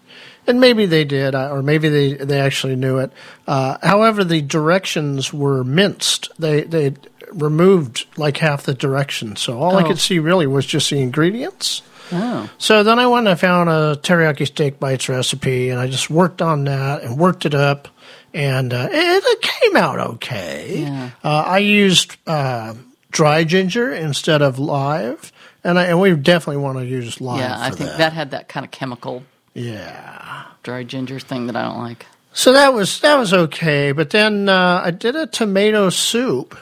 [0.48, 3.12] And maybe they did, uh, or maybe they, they actually knew it.
[3.46, 6.30] Uh, however, the directions were minced.
[6.40, 6.96] They they
[7.32, 9.88] removed like half the directions, so all I Oh.
[9.88, 11.84] could see really was just the ingredients.
[12.12, 12.50] oh.
[12.58, 16.10] So then I went and I found a teriyaki steak bites recipe, and I just
[16.10, 17.88] worked on that and worked it up,
[18.34, 20.80] and uh, it, it came out okay.
[20.84, 21.10] Yeah.
[21.24, 22.74] Uh, I used uh,
[23.12, 25.32] dry ginger instead of live,
[25.64, 27.40] and I, and we definitely want to use live.
[27.40, 28.14] Yeah, I think that.
[28.14, 30.46] had that kind of chemical Yeah.
[30.64, 32.06] dry ginger thing that I don't like.
[32.32, 36.56] So that was that was okay, but then uh, I did a tomato soup.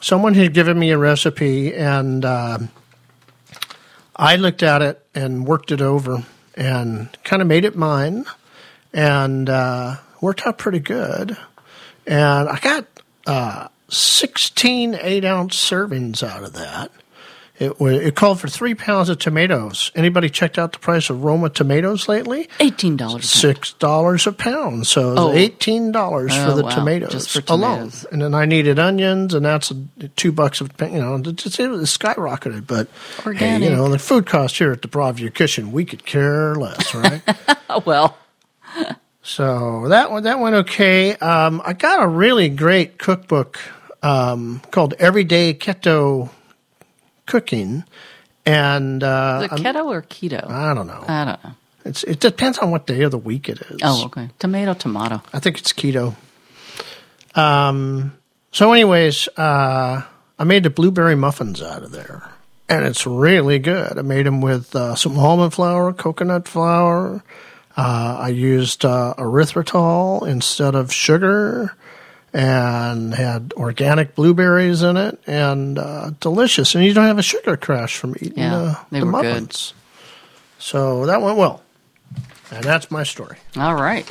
[0.00, 2.70] Someone had given me a recipe, and um
[4.16, 6.24] I looked at it and worked it over,
[6.56, 8.24] and kind of made it mine,
[8.94, 11.36] and uh, worked out pretty good.
[12.06, 12.86] And I got
[13.26, 16.90] uh, 16 eight ounce servings out of that.
[17.58, 19.90] It, it called for three pounds of tomatoes.
[19.94, 22.50] Anybody checked out the price of Roma tomatoes lately?
[22.60, 23.30] Eighteen dollars.
[23.30, 24.86] six dollars a pound.
[24.86, 25.32] So Oh.
[25.32, 26.68] eighteen dollars Oh, for the wow.
[26.74, 27.90] tomatoes for alone.
[28.12, 31.58] And then I needed onions, and that's a, two bucks of you know it just
[31.58, 32.66] it skyrocketed.
[32.66, 32.88] But
[33.38, 36.94] hey, you know the food cost here at the Broadview Kitchen, we could care less,
[36.94, 37.22] right?
[37.86, 38.16] Well.
[39.26, 41.16] So that one that went okay.
[41.16, 43.58] Um, I got a really great cookbook
[44.02, 46.30] um, called Everyday Keto
[47.26, 47.82] Cooking,
[48.44, 50.48] and uh, Is it I'm- keto or keto?
[50.48, 51.04] I don't know.
[51.08, 51.50] I don't know.
[51.84, 53.80] It's, it depends on what day of the week it is.
[53.82, 54.28] Oh, okay.
[54.40, 55.22] Tomato, tomato.
[55.32, 56.14] I think it's keto.
[57.34, 58.12] Um.
[58.52, 60.02] So, anyways, uh,
[60.38, 62.30] I made the blueberry muffins out of there,
[62.68, 63.98] and it's really good.
[63.98, 67.22] I made them with uh, some almond flour, coconut flour.
[67.76, 71.74] Uh, I used uh, erythritol instead of sugar,
[72.32, 76.74] and had organic blueberries in it, and uh, delicious.
[76.74, 79.24] And you don't have a sugar crash from eating Yeah, uh, they the were good.
[79.24, 79.74] muffins.
[80.58, 81.62] So that went well,
[82.50, 83.36] and that's my story.
[83.56, 84.10] All right.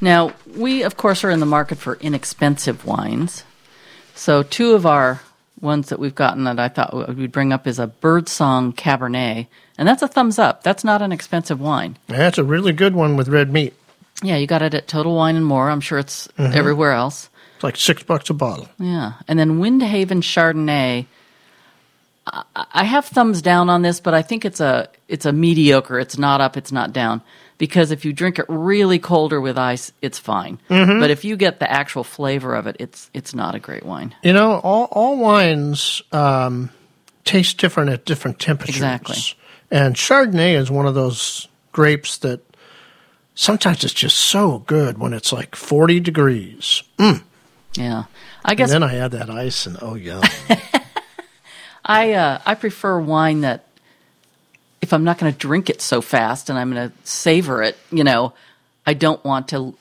[0.00, 3.44] Now, we, of course, are in the market for inexpensive wines.
[4.14, 5.20] So, two of our
[5.62, 9.46] ones that we've gotten that I thought we'd bring up is a Birdsong Cabernet.
[9.78, 10.62] And that's a thumbs up.
[10.62, 11.96] That's not an expensive wine.
[12.08, 13.74] That's a really good one with red meat.
[14.22, 15.70] Yeah, you got it at Total Wine and More.
[15.70, 16.56] I'm sure it's Mm-hmm.
[16.56, 17.30] everywhere else.
[17.54, 18.68] It's like six bucks a bottle.
[18.78, 19.14] Yeah.
[19.28, 21.06] And then Windhaven Chardonnay.
[22.26, 25.98] I- I have thumbs down on this, but I think it's a it's a mediocre.
[25.98, 27.20] It's not up, it's not down.
[27.62, 30.58] Because if you drink it really cold or with ice, it's fine.
[30.68, 30.98] Mm-hmm.
[30.98, 34.16] But if you get the actual flavor of it, it's it's not a great wine.
[34.24, 36.70] You know, all all wines um,
[37.24, 38.74] taste different at different temperatures.
[38.74, 39.16] Exactly.
[39.70, 42.40] And Chardonnay is one of those grapes that
[43.36, 46.82] sometimes it's just so good when it's like forty degrees.
[47.74, 48.06] Yeah.
[48.44, 50.20] I guess And then I add that ice, and oh yeah,
[51.84, 53.66] I uh, I prefer wine that
[54.82, 57.78] if I'm not going to drink it so fast and I'm going to savor it,
[57.90, 58.34] you know,
[58.86, 59.74] I don't want to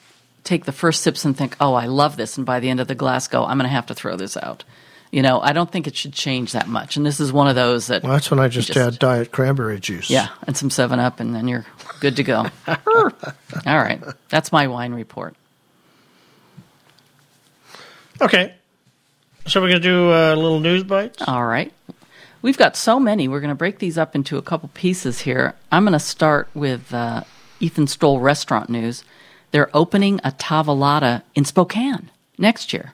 [0.43, 2.87] take the first sips and think, "Oh, I love this," and by the end of
[2.87, 4.63] the glass go, "I'm going to have to throw this out."
[5.11, 6.95] You know, I don't think it should change that much.
[6.95, 9.31] And this is one of those that well, that's when I just, just- add diet
[9.31, 10.09] cranberry juice.
[10.09, 11.65] yeah, and some 7 Up and then you're
[11.99, 12.45] good to go.
[12.67, 13.11] All
[13.65, 14.01] right.
[14.29, 15.35] That's my wine report.
[18.21, 18.53] Okay.
[19.47, 21.21] So we're gonna do a little news bites.
[21.27, 21.73] All right.
[22.41, 23.27] We've got so many.
[23.27, 25.55] We're going to break these up into a couple pieces here.
[25.71, 27.23] I'm going to start with uh,
[27.59, 29.03] Ethan Stowell restaurant news.
[29.51, 32.93] They're opening a Tavolata in Spokane next year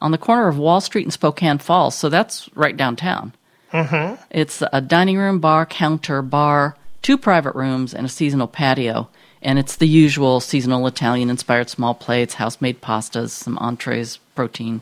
[0.00, 1.94] on the corner of Wall Street and Spokane Falls.
[1.94, 3.32] So that's right downtown.
[3.72, 4.22] Mm-hmm.
[4.30, 9.08] It's a dining room, bar, counter, bar, two private rooms, and a seasonal patio.
[9.42, 14.80] And it's the usual seasonal Italian inspired small plates, house made pastas, some entrees, protein,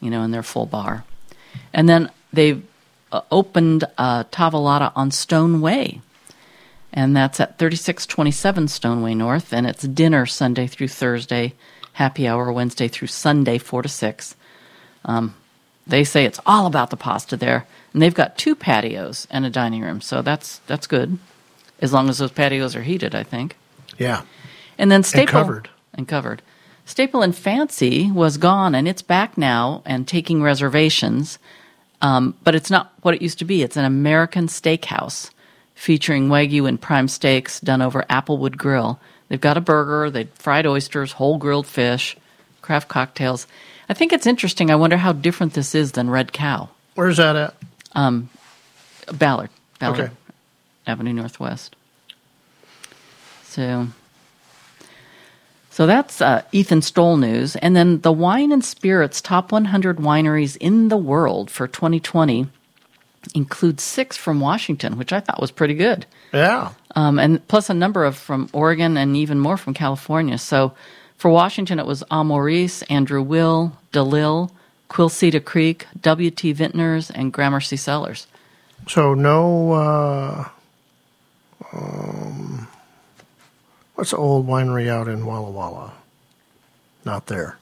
[0.00, 1.04] you know, in their full bar.
[1.72, 2.62] And then they've
[3.12, 6.00] uh, opened uh, Tavolata on Stone Way.
[6.92, 9.52] And that's at 3627 Stone Way North.
[9.52, 11.54] And it's dinner Sunday through Thursday,
[11.94, 14.36] happy hour Wednesday through Sunday, 4 to 6.
[15.04, 15.34] Um,
[15.86, 17.66] they say it's all about the pasta there.
[17.92, 20.00] And they've got two patios and a dining room.
[20.00, 21.18] So that's, that's good.
[21.80, 23.56] As long as those patios are heated, I think.
[23.98, 24.22] Yeah.
[24.78, 25.70] And then Staple covered.
[25.94, 26.42] and covered.
[26.86, 31.38] Staple and Fancy was gone, and it's back now and taking reservations.
[32.02, 33.62] Um, but it's not what it used to be.
[33.62, 35.30] It's an American steakhouse
[35.74, 39.00] featuring wagyu and prime steaks done over Applewood Grill.
[39.28, 42.16] They've got a burger, they've fried oysters, whole grilled fish,
[42.62, 43.46] craft cocktails.
[43.88, 44.70] I think it's interesting.
[44.70, 47.54] I wonder how different this is than Red Cow, Where's that at?
[49.12, 50.10] Ballard, Ballard Okay.
[50.86, 51.74] Avenue Northwest.
[53.44, 53.88] So,
[55.76, 60.56] so that's uh, Ethan Stowell news, and then the Wine and Spirits top 100 wineries
[60.56, 62.46] in the world for 2020
[63.34, 66.06] includes six from Washington, which I thought was pretty good.
[66.32, 66.72] Yeah.
[66.94, 70.38] um, and plus a number of from Oregon and even more from California.
[70.38, 70.72] So
[71.18, 72.24] for Washington, it was Al
[72.88, 74.50] Andrew Will, DeLille,
[74.88, 76.54] Quilceda Creek, W.T.
[76.54, 78.26] Vintners, and Gramercy Cellars.
[78.88, 79.72] So no.
[79.72, 80.48] Uh,
[81.74, 82.66] um,
[83.96, 85.92] what's the old winery out in Walla Walla?
[87.04, 87.58] Not there.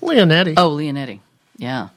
[0.00, 0.54] Leonetti.
[0.56, 1.18] Oh, Leonetti.
[1.56, 1.88] Yeah.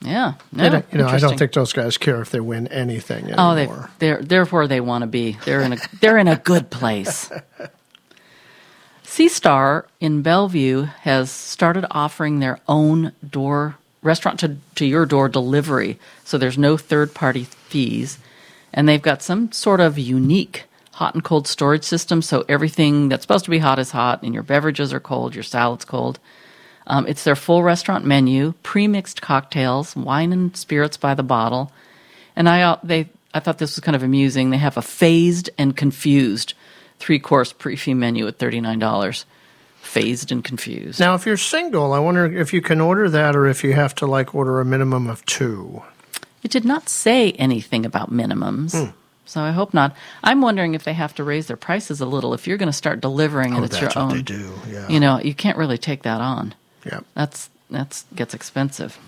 [0.00, 0.34] Yeah.
[0.52, 3.54] No, don't- you know, I don't think those guys care if they win anything Oh,
[3.54, 5.36] they, they're they're where they want to be.
[5.44, 7.30] They're in a they're in a good place.
[9.04, 15.98] Seastar in Bellevue has started offering their own door restaurant to, to your door delivery.
[16.24, 18.18] So there's no third party fees.
[18.72, 20.64] And they've got some sort of unique
[21.00, 22.20] hot and cold storage system.
[22.20, 25.42] So everything that's supposed to be hot is hot, and your beverages are cold, your
[25.42, 26.20] salad's cold.
[26.86, 31.72] Um, it's their full restaurant menu, pre-mixed cocktails, wine and spirits by the bottle,
[32.36, 34.50] and I uh, they I thought this was kind of amusing.
[34.50, 36.52] They have a phased and confused
[36.98, 39.24] three-course pre-fee menu at thirty-nine dollars.
[39.80, 41.00] Phased and confused.
[41.00, 43.94] Now, if you're single, I wonder if you can order that or if you have
[43.94, 45.82] to like order a minimum of two.
[46.42, 48.72] It did not say anything about minimums.
[48.76, 48.90] Hmm.
[49.30, 49.94] So I hope not.
[50.24, 52.34] I'm wondering if they have to raise their prices a little.
[52.34, 54.52] If you're going to start delivering and Oh, it's that's your what own, they do.
[54.68, 54.88] Yeah.
[54.88, 56.52] you know, you can't really take that on.
[56.84, 57.00] Yeah.
[57.14, 58.98] That's that's gets expensive.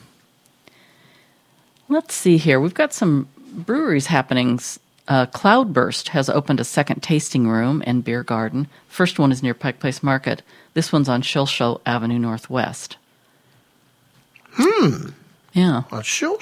[1.88, 2.60] Let's see here.
[2.60, 4.78] We've got some breweries happenings.
[5.08, 8.68] Uh, Cloudburst has opened a second tasting room and beer garden.
[8.88, 10.42] First one is near Pike Place Market.
[10.74, 12.96] This one's on Shilshole Avenue Northwest.
[14.52, 15.08] Hmm.
[15.52, 15.82] Yeah.
[15.90, 16.38] A shill.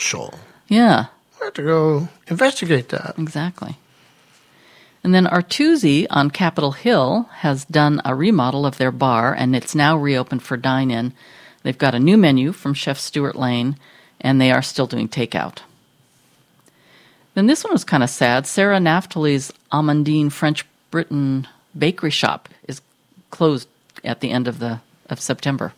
[0.69, 1.07] Yeah.
[1.40, 3.14] I have to go investigate that.
[3.18, 3.79] Exactly.
[5.03, 9.74] And then Artusi on Capitol Hill has done a remodel of their bar, and it's
[9.74, 11.14] now reopened for dine in.
[11.62, 13.76] They've got a new menu from Chef Stuart Lane,
[14.20, 15.59] and they are still doing takeout.
[17.35, 18.46] Then this one was kind of sad.
[18.46, 21.46] Sarah Naftaly's Amandine French Britain
[21.79, 22.83] bakery shop is
[23.31, 23.68] closed
[24.05, 25.72] at the end of the of September.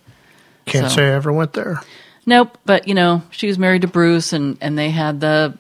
[0.67, 1.81] Can't So- say I ever went there.
[2.25, 5.57] Nope, but you know, she was married to Bruce, and and they had the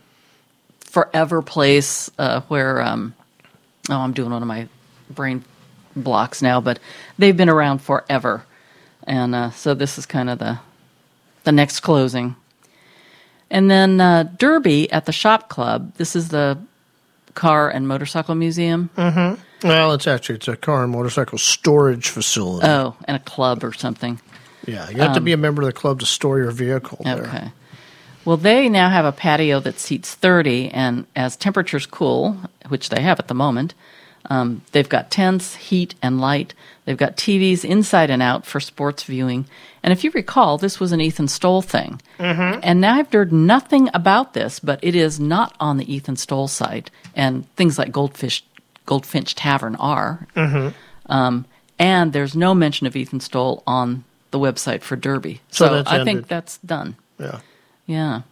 [0.81, 3.14] forever place uh, where um,
[3.90, 4.68] oh, I'm doing one of my
[5.11, 5.44] brain
[5.96, 6.79] blocks now, but
[7.18, 8.44] they've been around forever,
[9.05, 10.61] and uh, so this is kind of the
[11.44, 12.37] the next closing.
[13.51, 15.94] And then uh, Derby at the Shop Club.
[15.96, 16.59] This is the
[17.35, 18.88] car and motorcycle museum.
[19.62, 22.66] Well, it's actually it's a car and motorcycle storage facility.
[22.66, 24.20] Oh, and a club or something.
[24.66, 27.27] Yeah, you have to be a member of the club to store your vehicle there.
[27.27, 27.53] Okay.
[28.25, 32.37] Well, they now have a patio that seats 30, and as temperatures cool,
[32.68, 33.75] which they have at the moment,
[34.27, 36.55] um, they've got tents, heat, and light.
[36.85, 39.46] They've got TVs inside and out for sports viewing.
[39.83, 42.01] And if you recall, this was an Ethan Stowell thing.
[42.18, 42.61] Mm-hmm.
[42.62, 46.48] And now I've heard nothing about this, but it is not on the Ethan Stowell
[46.48, 46.90] site.
[47.16, 48.44] And things like Goldfish,
[48.87, 50.29] Goldfinch Tavern are.
[50.37, 50.68] Mm-hmm.
[51.12, 51.46] Um,
[51.79, 55.40] and there's no mention of Ethan Stowell on the website for Derby.
[55.50, 56.04] So So, I ended.
[56.04, 56.96] think that's done.
[57.18, 57.40] Yeah.
[57.86, 58.22] Yeah.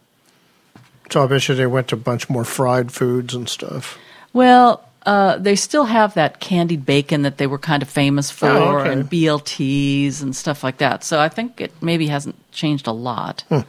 [1.09, 3.97] So I bet you they went to a bunch more fried foods and stuff.
[4.33, 8.47] Well, uh, they still have that candied bacon that they were kind of famous for,
[8.49, 8.91] Oh, okay.
[8.93, 11.03] and BLTs and stuff like that.
[11.03, 13.43] So I think it maybe hasn't changed a lot.
[13.49, 13.61] Hmm.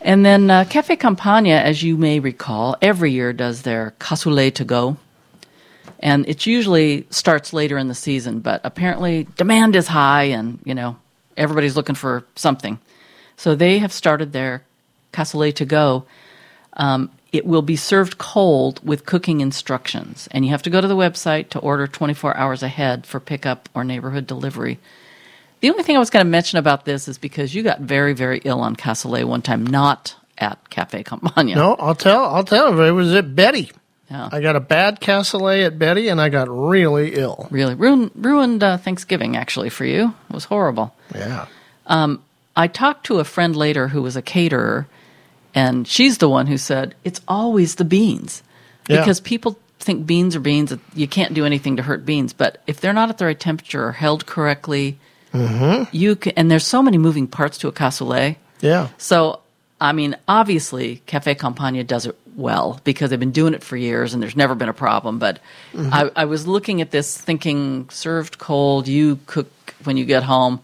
[0.00, 4.64] And then uh, Cafe Campagna, as you may recall, every year does their cassoulet to
[4.64, 4.96] go.
[6.00, 10.74] And it usually starts later in the season, but apparently demand is high and, you
[10.74, 10.96] know,
[11.36, 12.78] everybody's looking for something.
[13.36, 14.62] So they have started their
[15.12, 16.04] cassoulet to go.
[16.74, 20.88] Um, it will be served cold with cooking instructions, and you have to go to
[20.88, 24.78] the website to order 24 hours ahead for pickup or neighborhood delivery.
[25.60, 28.14] The only thing I was going to mention about this is because you got very,
[28.14, 31.56] very ill on cassoulet one time, not at Cafe Campagna.
[31.56, 32.24] No, I'll tell.
[32.24, 32.80] I'll tell.
[32.80, 33.72] It was at Betty.
[34.10, 34.28] Yeah.
[34.32, 37.46] I got a bad cassoulet at Betty, and I got really ill.
[37.50, 40.14] Really ruined, ruined uh, Thanksgiving actually for you.
[40.30, 40.94] It was horrible.
[41.14, 41.46] Yeah.
[42.56, 44.88] I talked to a friend later who was a caterer,
[45.54, 48.42] and she's the one who said it's always the beans
[48.88, 48.98] Yeah.
[49.00, 50.74] because people think beans are beans.
[50.94, 53.84] You can't do anything to hurt beans, but if they're not at the right temperature
[53.86, 54.98] or held correctly,
[55.92, 56.32] you can.
[56.36, 58.36] And there's so many moving parts to a cassoulet.
[58.60, 58.88] Yeah.
[58.98, 59.40] So
[59.80, 64.14] I mean, obviously, Cafe Campagna does it well because they've been doing it for years
[64.14, 65.18] and there's never been a problem.
[65.18, 65.40] But
[65.72, 65.92] mm-hmm.
[65.92, 69.48] I, I was looking at this thinking, served cold, you cook
[69.84, 70.60] when you get home.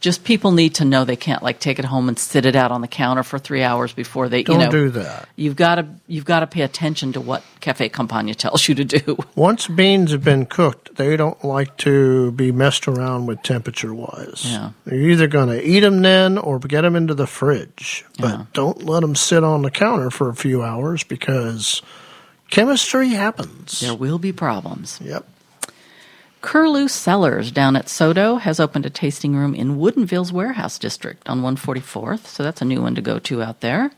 [0.00, 2.72] Just people need to know they can't like take it home and sit it out
[2.72, 4.42] on the counter for three hours before they.
[4.42, 5.28] Don't you know, do that.
[5.36, 8.84] You've got to you've got to pay attention to what Cafe Campagna tells you to
[8.84, 9.18] do.
[9.34, 14.42] Once beans have been cooked, they don't like to be messed around with temperature wise.
[14.46, 14.70] Yeah.
[14.86, 18.06] You're either going to eat them then or get them into the fridge.
[18.18, 18.44] But Yeah.
[18.54, 21.82] don't let them sit on the counter for a few hours because
[22.48, 23.80] chemistry happens.
[23.80, 24.98] There will be problems.
[25.02, 25.26] Yep.
[26.42, 31.42] Kerloo Cellars down at SoDo has opened a tasting room in Woodinville's warehouse district on
[31.42, 33.90] 144th, so that's a new one to go to out there.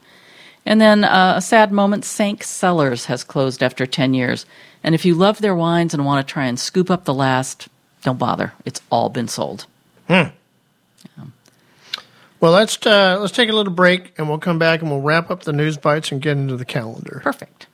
[0.64, 4.47] And then uh, a sad moment, Sank Cellars has closed after 10 years.
[4.84, 7.68] And if you love their wines and want to try and scoop up the last,
[8.03, 8.53] don't bother.
[8.64, 9.66] It's all been sold.
[10.09, 10.30] Hmm.
[12.40, 15.30] Well, let's uh, let's take a little break and we'll come back and we'll wrap
[15.30, 17.20] up the news bites and get into the calendar.
[17.22, 17.68] Perfect.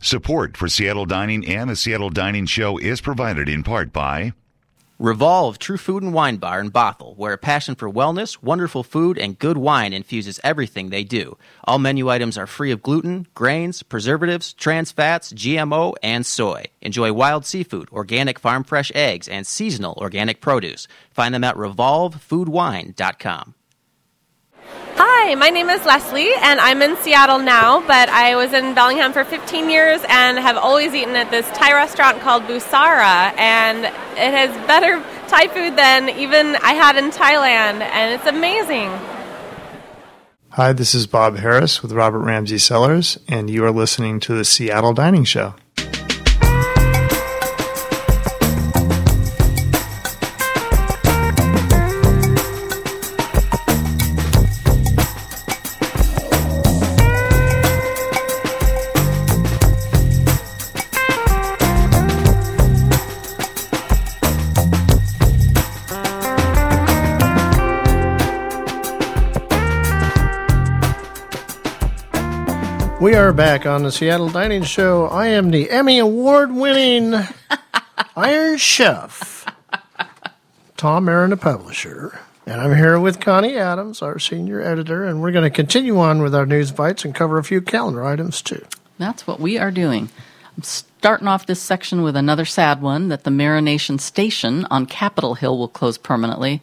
[0.00, 4.32] Support for Seattle Dining and the Seattle Dining Show is provided in part by
[5.00, 9.18] Revolve True Food and Wine Bar in Bothell, where a passion for wellness, wonderful food,
[9.18, 11.36] and good wine infuses everything they do.
[11.64, 16.66] All menu items are free of gluten, grains, preservatives, trans fats, GMO, and soy.
[16.80, 20.86] Enjoy wild seafood, organic farm fresh eggs, and seasonal organic produce.
[21.10, 23.54] Find them at revolvefoodwine.com.
[24.70, 29.12] Hi, my name is Leslie, and I'm in Seattle now, but I was in Bellingham
[29.12, 33.90] for 15 years and have always eaten at this Thai restaurant called Busara, and it
[34.32, 38.90] has better Thai food than even I had in Thailand, and it's amazing.
[40.50, 44.44] Hi, this is Bob Harris with Robert Ramsay Cellars, and you are listening to the
[44.44, 45.54] Seattle Dining Show.
[73.00, 75.06] We are back on the Seattle Dining Show.
[75.06, 77.14] I am the Emmy Award winning
[78.16, 79.46] Iron Chef,
[80.76, 82.18] Tom Marin, the publisher.
[82.44, 86.22] And I'm here with Connie Adams, our senior editor, and we're going to continue on
[86.22, 88.66] with our news bites and cover a few calendar items too.
[88.98, 90.08] That's what we are doing.
[90.56, 95.36] I'm starting off this section with another sad one that the Marination Station on Capitol
[95.36, 96.62] Hill will close permanently.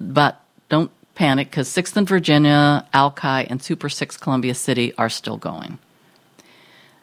[0.00, 5.36] But don't panic because 6th and Virginia, Alki, and Super 6 Columbia City are still
[5.36, 5.78] going.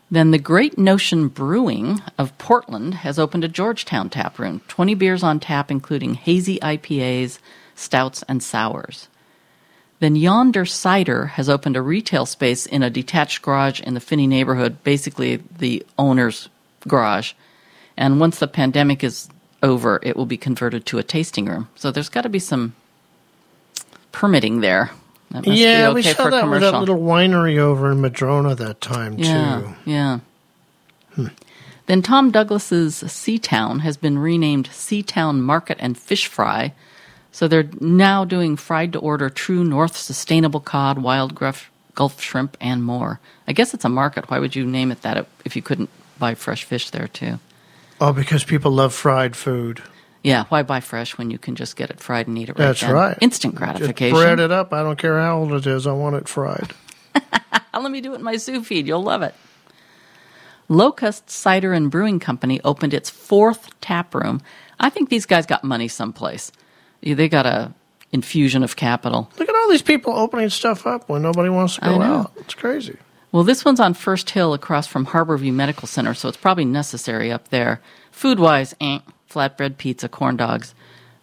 [0.10, 4.62] Then the Great Notion Brewing of Portland has opened a Georgetown tap room.
[4.68, 7.40] 20 beers on tap, including hazy IPAs,
[7.76, 9.10] stouts, and sours.
[10.00, 14.28] Then Yonder Cider has opened a retail space in a detached garage in the Phinney
[14.28, 16.50] neighborhood, basically the owner's
[16.88, 17.34] garage.
[17.98, 19.30] And once the pandemic is
[19.64, 21.70] over, it will be converted to a tasting room.
[21.76, 22.76] So there's got to be some
[24.14, 24.92] permitting there.
[25.32, 28.00] That must yeah, be we okay saw for that with that little winery over in
[28.00, 29.90] Madrona that time yeah, too.
[29.92, 30.20] yeah.
[31.16, 31.28] Hmm.
[31.88, 36.74] Then Tom Douglas's Seatown has been renamed Seatown Market and Fish Fry.
[37.32, 42.56] So they're now doing fried to order true North sustainable cod, wild Gulf, Gulf shrimp,
[42.62, 43.20] and more.
[43.48, 44.30] I guess it's a market.
[44.30, 45.90] Why would you name it that if you couldn't
[46.20, 47.40] buy fresh fish there too?
[48.00, 49.82] Oh, because people love fried food.
[50.24, 52.68] Yeah, why buy fresh when you can just get it fried and eat it right
[52.68, 52.94] That's then?
[52.94, 53.18] right.
[53.20, 54.16] Instant gratification.
[54.16, 54.74] Just bread it up.
[54.74, 55.86] I don't care how old it is.
[55.86, 56.74] I want it fried.
[57.74, 58.88] Let me do it in my sous vide.
[58.88, 59.36] You'll love it.
[60.70, 64.42] Locust Cider and Brewing Company opened its fourth tap room.
[64.80, 66.52] I think these guys got money someplace.
[67.02, 67.74] They got a
[68.14, 69.30] infusion of capital.
[69.38, 72.32] Look at all these people opening stuff up when nobody wants to go out.
[72.38, 72.98] It's crazy.
[73.32, 77.32] Well, this one's on First Hill across from Harborview Medical Center, so it's probably necessary
[77.32, 77.82] up there.
[78.12, 79.00] Food wise, eh,
[79.34, 80.74] flatbread pizza, corn dogs.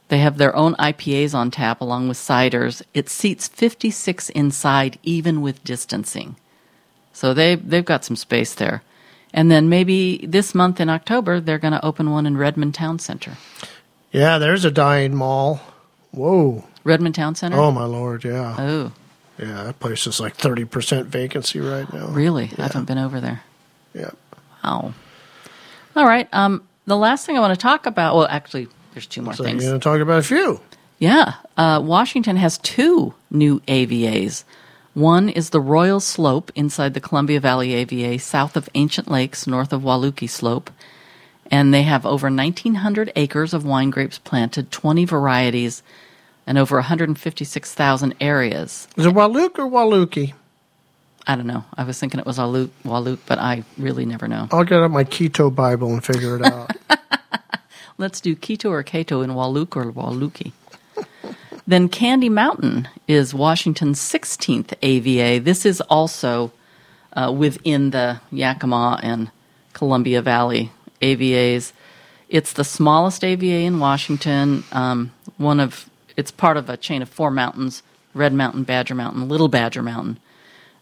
[0.09, 2.83] They have their own IPAs on tap along with ciders.
[2.95, 6.35] It seats 56 inside, even with distancing.
[7.13, 8.83] So they, they've got some space there.
[9.33, 12.99] And then maybe this month in October, they're going to open one in Redmond Town
[12.99, 13.37] Center.
[14.11, 15.61] Yeah, there's a dying mall.
[16.11, 16.65] Whoa.
[16.83, 17.57] Redmond Town Center?
[17.57, 18.25] Oh, my Lord.
[18.25, 18.57] Yeah.
[18.59, 18.93] Oh,
[19.39, 22.09] Yeah, that place is like 30% vacancy right now.
[22.09, 22.51] really?
[22.59, 23.43] I haven't been over there.
[23.95, 24.11] Yeah.
[24.65, 24.93] Wow.
[25.95, 26.29] All right.
[26.33, 29.47] Um, the last thing I want to talk about, well, actually, there's two more So
[29.47, 30.61] you're going to talk about a few.
[30.99, 31.35] Yeah.
[31.57, 34.43] Uh, Washington has two new AVAs.
[34.93, 39.73] One is the Royal Slope inside the Columbia Valley AVA, south of Ancient Lakes, north
[39.73, 40.69] of Wahluke Slope.
[41.49, 45.83] And they have over 1,900 acres of wine grapes planted, 20 varieties.
[46.47, 48.89] and over 156,000 areas.
[48.97, 50.33] Is it Walook or Waluki?
[51.27, 51.65] I don't know.
[51.77, 54.49] I was thinking it was Waluk, Waluk, but I really never know.
[54.51, 56.73] I'll get out my Keto Bible and figure it out.
[57.99, 60.53] Let's do Keto or keto in Waluk or Waluki.
[61.67, 65.45] then Candy Mountain is Washington's 16th AVA.
[65.45, 66.51] This is also
[67.13, 69.31] uh, within the Yakima and
[69.75, 71.73] Columbia Valley AVAs.
[72.29, 74.65] It's the smallest AVA in Washington.
[74.73, 77.83] Um, one of it's part of a chain of four mountains:
[78.15, 80.19] Red Mountain, Badger Mountain, Little Badger Mountain.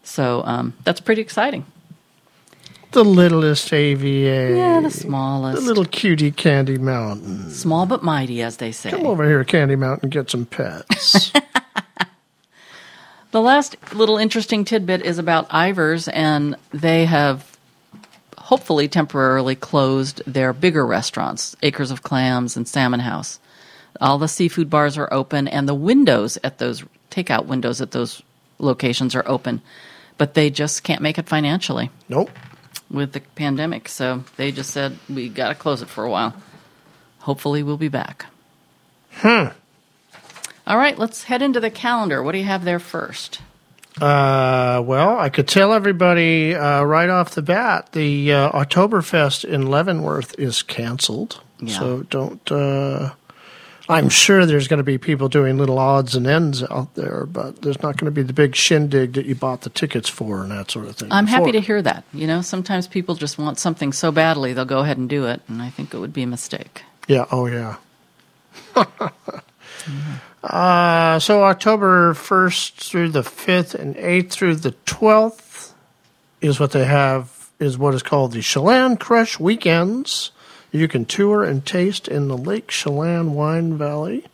[0.02, 1.66] So um, that's pretty exciting.
[2.92, 4.56] the littlest AVA.
[4.56, 5.60] Yeah, the smallest.
[5.60, 7.50] The little cutie Candy Mountain.
[7.50, 8.90] Small but mighty, as they say.
[8.90, 11.32] Come over here, Candy Mountain, and get some pets.
[13.30, 17.58] The last little interesting tidbit is about Ivar's, and they have
[18.38, 23.38] hopefully temporarily closed their bigger restaurants, Acres of Clams and Salmon House.
[24.00, 28.22] All the seafood bars are open, and the windows at those takeout windows at those
[28.58, 29.60] locations are open,
[30.18, 32.30] but they just can't make it financially nope.
[32.90, 33.88] with the pandemic.
[33.88, 36.34] So they just said we got to close it for a while.
[37.20, 38.26] Hopefully, we'll be back.
[39.12, 39.48] Hmm.
[40.66, 42.22] All right, let's head into the calendar.
[42.22, 43.40] What do you have there first?
[44.00, 49.66] Uh, well, I could tell everybody uh, right off the bat the uh, Oktoberfest in
[49.66, 51.40] Leavenworth is canceled.
[51.60, 51.78] Yeah.
[51.78, 52.52] So don't.
[53.88, 57.62] I'm sure there's going to be people doing little odds and ends out there, but
[57.62, 60.50] there's not going to be the big shindig that you bought the tickets for and
[60.50, 61.10] that sort of thing.
[61.10, 62.04] I'm happy to hear that.
[62.12, 65.40] You know, sometimes people just want something so badly they'll go ahead and do it,
[65.48, 66.82] and I think it would be a mistake.
[67.06, 67.24] Yeah.
[67.32, 67.76] Oh, yeah.
[70.44, 75.72] uh, so October 1st through the 5th and 8th through the 12th
[76.40, 80.32] is what they have, is what is called the Chelan Crush Weekends.
[80.70, 84.24] You can tour and taste in the Lake Chelan Wine Valley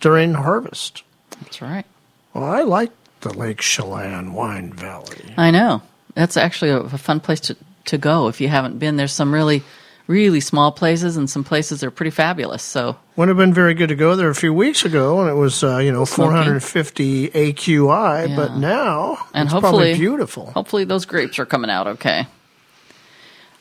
[0.00, 1.02] during harvest.
[1.42, 1.86] That's right.
[2.34, 5.34] Well, I like the Lake Chelan Wine Valley.
[5.36, 5.82] I know.
[6.14, 7.56] That's actually a, a fun place to,
[7.86, 8.96] to go if you haven't been.
[8.96, 9.62] There's some really,
[10.06, 12.62] really small places and some places are pretty fabulous.
[12.62, 15.34] So, wouldn't have been very good to go there a few weeks ago, and it
[15.34, 16.30] was uh, you know Smoky.
[16.32, 18.28] 450 AQI.
[18.28, 18.36] Yeah.
[18.36, 20.46] But now and it's hopefully, probably beautiful.
[20.52, 22.26] Hopefully, those grapes are coming out okay.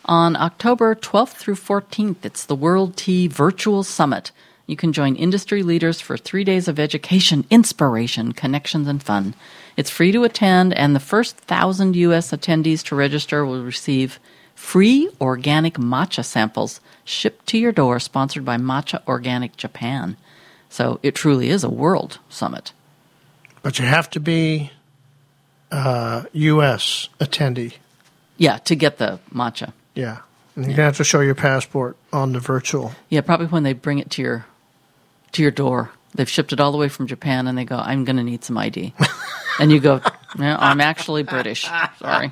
[0.09, 4.31] On October 12th through 14th, it's the World Tea Virtual Summit.
[4.65, 9.35] You can join industry leaders for three days of education, inspiration, connections, and fun.
[9.77, 12.31] It's free to attend, and the first thousand U.S.
[12.31, 14.19] attendees to register will receive
[14.55, 20.17] free organic matcha samples shipped to your door, sponsored by Matcha Organic Japan.
[20.71, 22.73] So it truly is a world summit.
[23.61, 24.71] But you have to be
[25.69, 27.09] uh, U.S.
[27.19, 27.75] attendee.
[28.37, 29.71] Yeah, to get the matcha.
[29.95, 30.19] Yeah.
[30.55, 32.93] And you're going to have to show your passport on the virtual.
[33.09, 34.45] Yeah, probably when they bring it to your
[35.33, 35.91] to your door.
[36.15, 38.43] They've shipped it all the way from Japan, and they go, "I'm going to need
[38.43, 38.93] some ID,"
[39.59, 40.01] and you go,
[40.37, 41.69] no, "I'm actually British.
[41.99, 42.31] Sorry."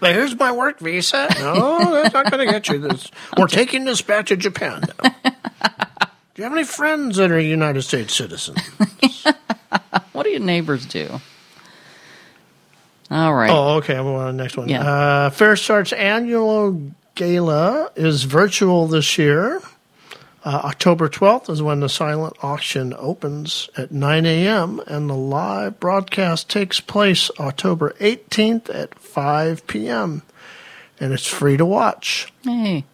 [0.00, 1.28] But here's my work visa.
[1.38, 3.10] No, that's not going to get you this.
[3.36, 4.84] We're taking this back to Japan.
[5.02, 5.14] Now.
[6.34, 8.58] Do you have any friends that are United States citizens?
[10.12, 11.20] What do your neighbors do?
[13.10, 13.50] All right.
[13.50, 13.96] Oh, okay.
[13.96, 14.68] I'm on the next one.
[14.68, 14.80] Yeah.
[14.82, 19.60] Uh, FareStart's annual gala is virtual this year.
[20.44, 24.78] Uh, October 12th is when the silent auction opens at 9 a.m.
[24.86, 30.22] and the live broadcast takes place October 18th at 5 p.m.
[31.00, 32.30] And it's free to watch.
[32.42, 32.84] Hey,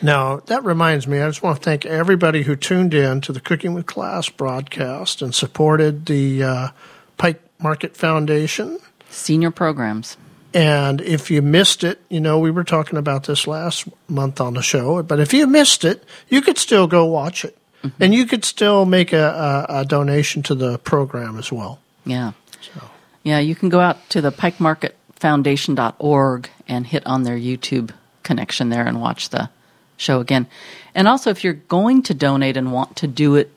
[0.00, 3.40] Now, that reminds me, I just want to thank everybody who tuned in to the
[3.40, 6.68] Cooking with Class broadcast and supported the uh,
[7.18, 8.78] Pike Market Foundation.
[9.14, 10.16] Senior programs.
[10.52, 14.54] And if you missed it, you know, we were talking about this last month on
[14.54, 17.58] the show, but if you missed it, you could still go watch it.
[17.82, 18.02] Mm-hmm.
[18.02, 21.80] And you could still make a, a, a donation to the program as well.
[22.06, 22.32] Yeah.
[23.24, 27.90] Yeah, you can go out to the pikemarketfoundation.org and hit on their YouTube
[28.22, 29.48] connection there and watch the
[29.96, 30.46] show again.
[30.94, 33.50] And also, if you're going to donate and want to do it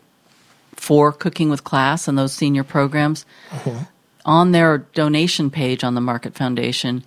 [0.74, 3.84] for Cooking with Class and those senior programs, uh-huh.
[4.28, 7.04] On their donation page on the Market Foundation,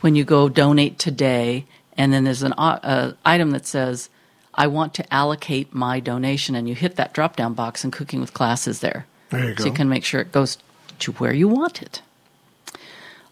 [0.00, 1.66] when you go donate today,
[1.96, 4.08] and then there's an uh, uh, item that says,
[4.54, 8.20] I want to allocate my donation, and you hit that drop down box, and Cooking
[8.20, 9.06] with Class is there.
[9.30, 10.58] There you So you can make sure it goes
[11.00, 12.02] to where you want it.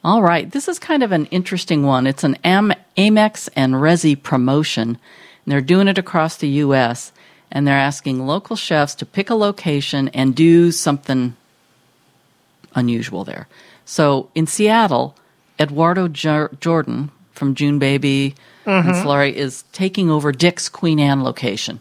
[0.02, 2.06] All right, this is kind of an interesting one.
[2.06, 4.98] It's an Am- Amex and Resy promotion, and
[5.46, 7.12] they're doing it across the U.S.
[7.50, 11.36] And they're asking local chefs to pick a location and do something
[12.74, 13.48] unusual there.
[13.84, 15.16] So in Seattle,
[15.58, 18.34] Eduardo Jor- Jordan from June Baby
[18.66, 19.06] and mm-hmm.
[19.06, 21.80] Salare is taking over Dick's Queen Anne location.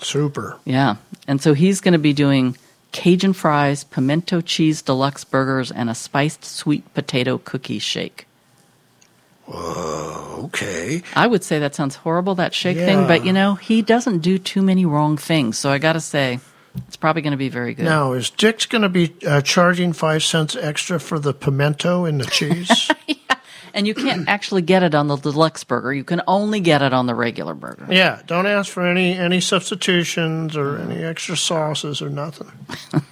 [0.00, 0.58] Super.
[0.64, 0.96] Yeah.
[1.28, 2.56] And so he's going to be doing
[2.92, 8.26] Cajun fries, pimento cheese deluxe burgers, and a spiced sweet potato cookie shake.
[9.48, 11.02] Okay.
[11.14, 12.86] I would say that sounds horrible, that shake Yeah.
[12.86, 15.58] thing, but you know, he doesn't do too many wrong things.
[15.58, 16.40] So I got to say,
[16.86, 17.84] it's probably going to be very good.
[17.84, 22.18] Now, is Dick's going to be uh, charging five cents extra for the pimento in
[22.18, 22.90] the cheese?
[23.74, 25.94] And you can't actually get it on the deluxe burger.
[25.94, 27.86] You can only get it on the regular burger.
[27.88, 28.20] yeah.
[28.26, 32.52] Don't ask for any any substitutions or any extra sauces or nothing.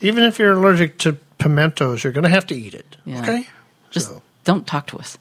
[0.00, 2.96] Even if you're allergic to pimentos, you're going to have to eat it.
[3.04, 3.20] Yeah.
[3.20, 3.46] Okay.
[3.90, 4.22] Just So.
[4.44, 5.18] don't talk to us.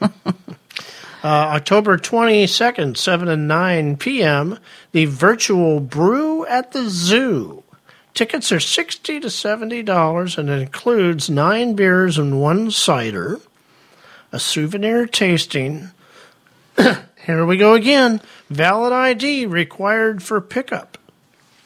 [1.22, 4.58] Uh, October 22nd, 7 and 9 p.m.,
[4.90, 7.62] the virtual brew at the zoo.
[8.12, 13.40] Tickets are 60 to $70 and it includes nine beers and one cider,
[14.32, 15.90] a souvenir tasting.
[17.24, 18.20] Here we go again.
[18.50, 20.98] Valid ID required for pickup.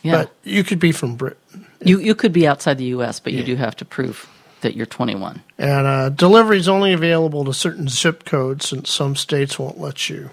[0.03, 0.25] Yeah.
[0.25, 1.67] But you could be from Britain.
[1.83, 4.29] you, you could be outside the U.S., but you do have to prove
[4.63, 5.43] that you're 21.
[5.59, 10.09] And uh, delivery is only available to certain zip codes since some states won't let
[10.09, 10.31] you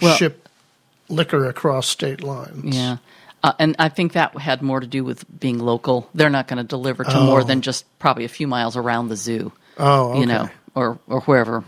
[0.00, 0.48] Well- ship
[1.08, 2.74] liquor across state lines.
[2.76, 2.96] Yeah.
[3.42, 6.08] Uh, and I think that had more to do with being local.
[6.14, 9.16] They're not going to deliver to more than just probably a few miles around the
[9.16, 9.52] zoo.
[9.78, 11.64] Oh, You know, or, or wherever,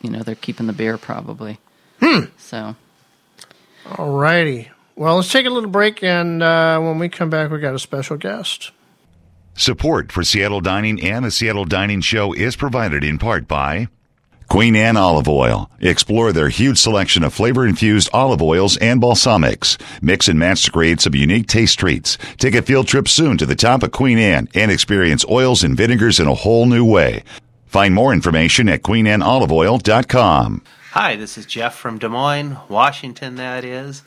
[0.00, 1.58] you know, they're keeping the beer probably.
[2.00, 2.20] Hmm.
[2.38, 2.76] So,
[3.98, 4.70] All righty.
[4.96, 7.78] Well, let's take a little break, and uh, when we come back, we got a
[7.78, 8.72] special guest.
[9.58, 13.88] Support for Seattle Dining and the Seattle Dining Show is provided in part by
[14.48, 15.68] Queen Anne Olive Oil.
[15.80, 19.76] Explore their huge selection of flavor infused olive oils and balsamics.
[20.00, 22.16] Mix and match to create some unique taste treats.
[22.36, 25.76] Take a field trip soon to the top of Queen Anne and experience oils and
[25.76, 27.24] vinegars in a whole new way.
[27.66, 30.62] Find more information at queenanneoliveoil.com.
[30.92, 34.04] Hi, this is Jeff from Des Moines, Washington, that is.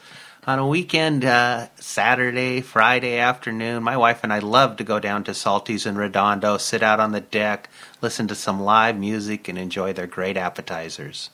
[0.48, 5.24] On a weekend, uh, Saturday, Friday afternoon, my wife and I love to go down
[5.26, 7.70] to Salty's in Redondo, sit out on the deck,
[8.02, 11.30] listen to some live music, and enjoy their great appetizers.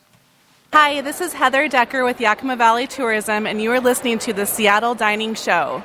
[0.74, 4.46] Hi, this is Heather Decker with Yakima Valley Tourism, and you are listening to the
[4.46, 5.82] Seattle Dining Show.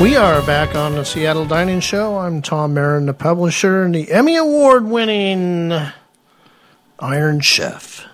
[0.00, 2.18] We are back on the Seattle Dining Show.
[2.18, 5.72] I'm Tom Marin, the publisher, and the Emmy Award winning
[6.98, 8.06] Iron Chef.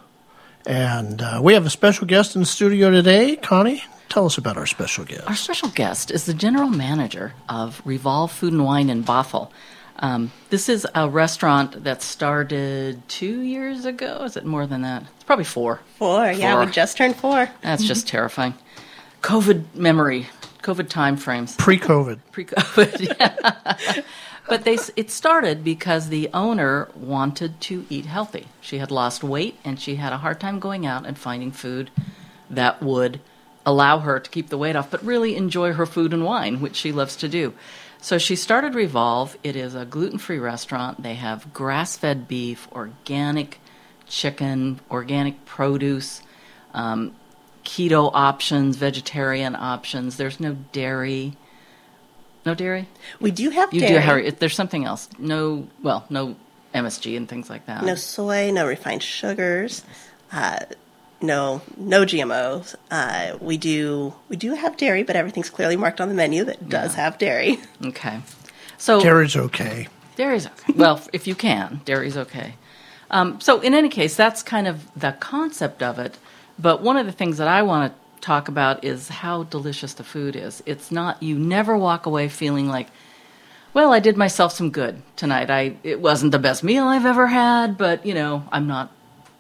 [0.65, 3.35] And uh, we have a special guest in the studio today.
[3.35, 5.27] Connie, tell us about our special guest.
[5.27, 9.51] our special guest is the general manager of Revolve Food and Wine in Bothell.
[9.99, 14.23] Um, this is a restaurant that started two years ago.
[14.23, 15.03] Is it more than that?
[15.17, 15.81] It's probably four.
[15.99, 17.51] Four, yeah, we just turned four.
[17.61, 18.55] That's just terrifying.
[19.23, 20.29] COVID memory,
[20.63, 21.57] COVID time frames.
[21.57, 22.21] Pre COVID.
[22.31, 23.19] pre-COVID.
[23.21, 24.03] yeah.
[24.49, 28.47] but they it started because the owner wanted to eat healthy.
[28.61, 31.91] She had lost weight and she had a hard time going out and finding food
[32.49, 33.21] that would
[33.65, 36.77] allow her to keep the weight off, but really enjoy her food and wine, which
[36.77, 37.55] she loves to do.
[38.01, 39.37] So she started Revolve.
[39.45, 41.03] It is a gluten-free restaurant.
[41.03, 43.61] They have grass-fed beef, organic
[44.07, 46.23] chicken, organic produce.
[46.75, 47.15] Um,
[47.65, 50.17] keto options, vegetarian options.
[50.17, 51.37] There's no dairy.
[52.45, 52.89] No dairy?
[53.21, 54.23] We do have You dairy.
[54.23, 55.09] do have there's something else.
[55.19, 56.37] No, well, no
[56.75, 57.85] MSG and things like that.
[57.85, 59.85] No soy, no refined sugars,
[60.33, 60.61] uh,
[61.21, 62.75] no no GMOs.
[62.91, 66.69] Uh, we do we do have dairy, but everything's clearly marked on the menu that
[66.69, 67.59] does have dairy.
[67.85, 68.21] Okay.
[68.79, 69.87] So Dairy's okay.
[70.17, 70.73] Dairy's okay.
[70.75, 72.55] well, if you can, dairy's okay.
[73.13, 76.19] Um, so, in any case, that's kind of the concept of it.
[76.59, 80.05] But one of the things that I want to talk about is how delicious the
[80.05, 80.63] food is.
[80.67, 82.89] It's not, you never walk away feeling like,
[83.75, 85.51] well, I did myself some good tonight.
[85.51, 88.93] I It wasn't the best meal I've ever had, but, you know, I'm not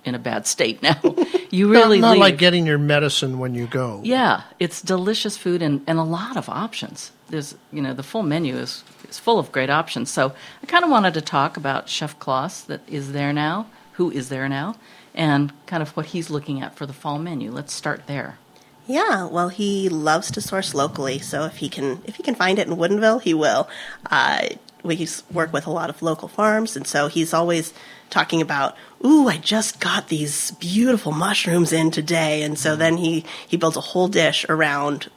[0.05, 1.01] in a bad state now.
[1.53, 4.01] You really not, not like getting your medicine when you go.
[4.03, 7.13] Yeah, it's delicious food and, and a lot of options.
[7.29, 10.11] There's, you know, the full menu is, is full of great options.
[10.11, 10.33] So
[10.63, 14.31] I kind of wanted to talk about Chef Kloss that is there now, who is
[14.31, 14.77] there now,
[15.15, 17.51] and kind of what he's looking at for the fall menu.
[17.51, 18.39] Let's start there.
[18.87, 22.59] Yeah, well, he loves to source locally, so if he can if he can find
[22.59, 23.69] it in Woodinville, he will.
[24.11, 24.49] Uh,
[24.83, 27.73] we work with a lot of local farms, and so he's always
[28.11, 33.25] talking about, "Ooh, I just got these beautiful mushrooms in today," and so then he
[33.47, 35.09] he builds a whole dish around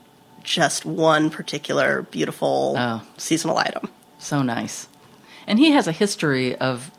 [0.43, 3.01] just one particular beautiful Oh.
[3.17, 3.89] seasonal item.
[4.19, 4.87] So nice.
[5.47, 6.91] And he has a history of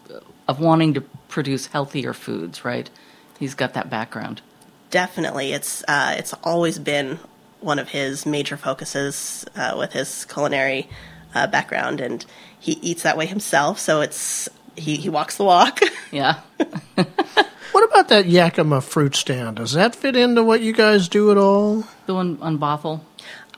[0.48, 2.88] of wanting to produce healthier foods, right?
[3.38, 4.40] He's got that background.
[4.90, 7.18] Definitely, it's uh, it's always been
[7.60, 10.88] one of his major focuses uh, with his culinary
[11.34, 12.24] uh, background, and
[12.58, 13.78] he eats that way himself.
[13.78, 15.80] So it's he he walks the walk.
[16.12, 16.40] Yeah.
[17.76, 19.56] What about that Yakima fruit stand?
[19.56, 21.84] Does that fit into what you guys do at all?
[22.06, 23.02] The one on Bothell?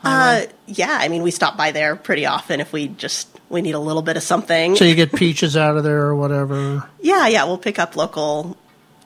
[0.03, 3.74] Uh, yeah, I mean, we stop by there pretty often if we just we need
[3.74, 4.76] a little bit of something.
[4.76, 6.88] So you get peaches out of there or whatever?
[7.01, 8.57] yeah, yeah, we'll pick up local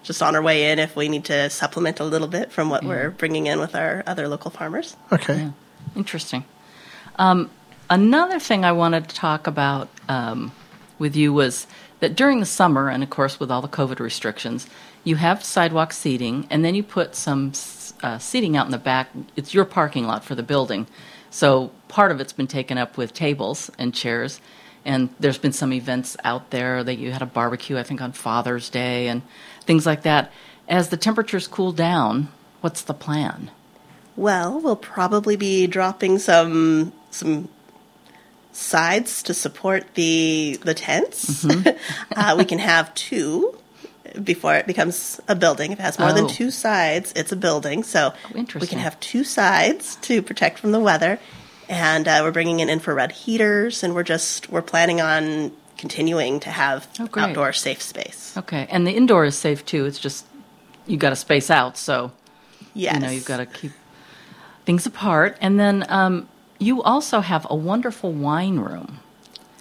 [0.03, 2.84] just on our way in if we need to supplement a little bit from what
[2.84, 4.97] we're bringing in with our other local farmers.
[5.12, 5.51] Okay.
[5.95, 6.45] Interesting.
[7.16, 7.51] Um,
[7.88, 10.53] another thing I wanted to talk about um,
[10.99, 11.66] with you was
[12.01, 14.66] that during the summer, and of course with all the COVID restrictions,
[15.05, 17.53] you have sidewalk seating, and then you put some
[18.03, 19.09] uh, seating out in the back.
[19.36, 20.86] It's your parking lot for the building,
[21.30, 24.40] so part of it's been taken up with tables and chairs.
[24.84, 28.12] And there's been some events out there that you had a barbecue, I think, on
[28.12, 29.20] Father's Day and
[29.61, 30.32] things like that.
[30.68, 32.28] As the temperatures cool down,
[32.62, 33.51] what's the plan?
[34.16, 37.49] Well, we'll probably be dropping some some
[38.53, 41.45] sides to support the the tents.
[42.16, 43.57] uh, we can have two
[44.22, 45.72] before it becomes a building.
[45.72, 46.14] If it has more Oh.
[46.14, 47.82] than two sides, it's a building.
[47.82, 51.18] So we can have two sides to protect from the weather.
[51.68, 56.50] And uh, we're bringing in infrared heaters, and we're just we're planning on continuing to
[56.50, 58.34] have Oh, outdoor safe space.
[58.36, 59.86] Okay, and the indoor is safe too.
[59.86, 60.26] It's just
[60.86, 62.12] you got to space out, so
[62.74, 62.94] Yes.
[62.94, 63.72] you know you've got to keep
[64.64, 65.36] things apart.
[65.40, 69.00] And then um, you also have a wonderful wine room.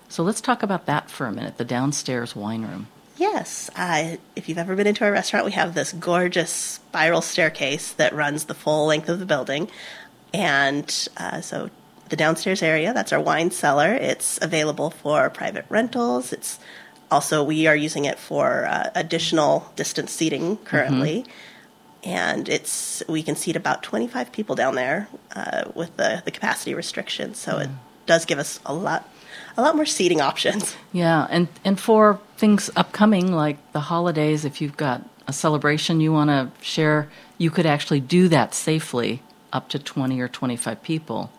[0.10, 1.58] So let's talk about that for a minute.
[1.58, 2.88] The downstairs wine room.
[3.18, 3.70] Yes.
[3.76, 8.14] Uh, if you've ever been into a restaurant, we have this gorgeous spiral staircase that
[8.14, 9.70] runs the full length of the building.
[10.34, 11.70] And uh, so
[12.12, 13.93] the downstairs area, that's our wine cellar.
[13.93, 16.32] It's available for private rentals.
[16.32, 16.59] It's
[17.09, 21.26] also, we are using it for uh, additional distance seating currently.
[22.03, 26.74] And it's we can seat about 25 people down there uh, with the, the capacity
[26.74, 27.38] restrictions.
[27.38, 27.70] So it
[28.05, 29.09] does give us a lot
[29.55, 30.76] a lot more seating options.
[30.91, 36.12] Yeah, and and for things upcoming like the holidays, if you've got a celebration you
[36.12, 37.07] want to share,
[37.38, 39.22] you could actually do that safely,
[39.53, 41.30] up to twenty or twenty five people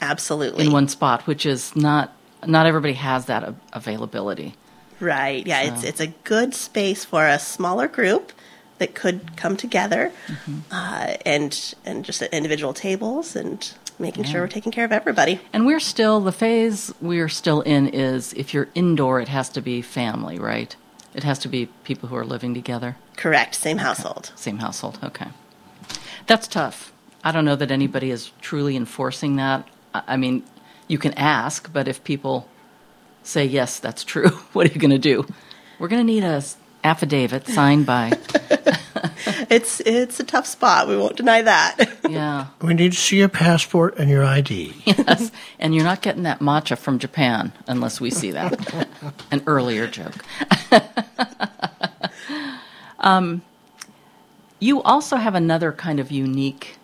[0.00, 0.66] Absolutely.
[0.66, 2.12] in one spot, which is not
[2.46, 4.54] not everybody has that a- availability.
[5.00, 5.46] Right.
[5.46, 8.32] Yeah, it's So- it's a good space for a smaller group
[8.78, 10.58] that could come together, Mm-hmm.
[10.70, 13.68] uh, and and just at individual tables and
[13.98, 14.30] making Yeah.
[14.30, 15.40] sure we're taking care of everybody.
[15.52, 19.62] And we're still the phase we're still in is if you're indoor, it has to
[19.62, 20.76] be family, right?
[21.14, 22.96] It has to be people who are living together.
[23.16, 23.54] Correct.
[23.54, 24.32] Same household.
[24.36, 24.98] Same household.
[25.02, 25.28] Okay,
[26.26, 26.92] that's tough.
[27.24, 29.66] I don't know that anybody is truly enforcing that.
[30.06, 30.42] I I mean,
[30.88, 32.48] you can ask, but if people
[33.22, 35.26] say yes, that's true, what are you going to do?
[35.78, 36.42] We're going to need a
[36.84, 38.12] affidavit signed by.
[39.50, 40.88] It's it's a tough spot.
[40.88, 41.76] We won't deny that.
[42.08, 42.46] yeah.
[42.62, 44.74] We need to see your passport and your ID.
[44.84, 48.88] Yes, and you're not getting that matcha from Japan unless we see that.
[49.30, 50.14] An earlier joke.
[53.00, 53.42] um,
[54.58, 56.76] you also have another kind of unique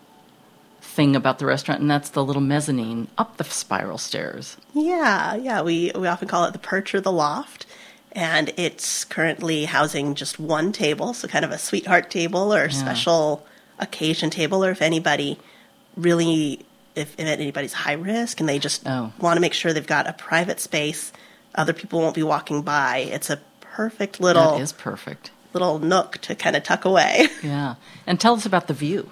[0.93, 4.57] thing about the restaurant, and that's the little mezzanine up the spiral stairs.
[4.73, 5.61] Yeah, yeah.
[5.61, 7.65] We we often call it the perch or the loft,
[8.11, 12.69] and it's currently housing just one table, so kind of a sweetheart table or Yeah.
[12.69, 13.45] special
[13.79, 15.39] occasion table, or if anybody
[15.97, 16.59] really,
[16.95, 19.11] if, if anybody's high risk and they just Oh.
[19.19, 21.11] want to make sure they've got a private space,
[21.55, 22.97] other people won't be walking by.
[23.11, 25.31] It's a perfect little That is perfect.
[25.53, 27.27] little nook to kind of tuck away.
[27.43, 27.75] Yeah.
[28.07, 29.09] And tell us about the view.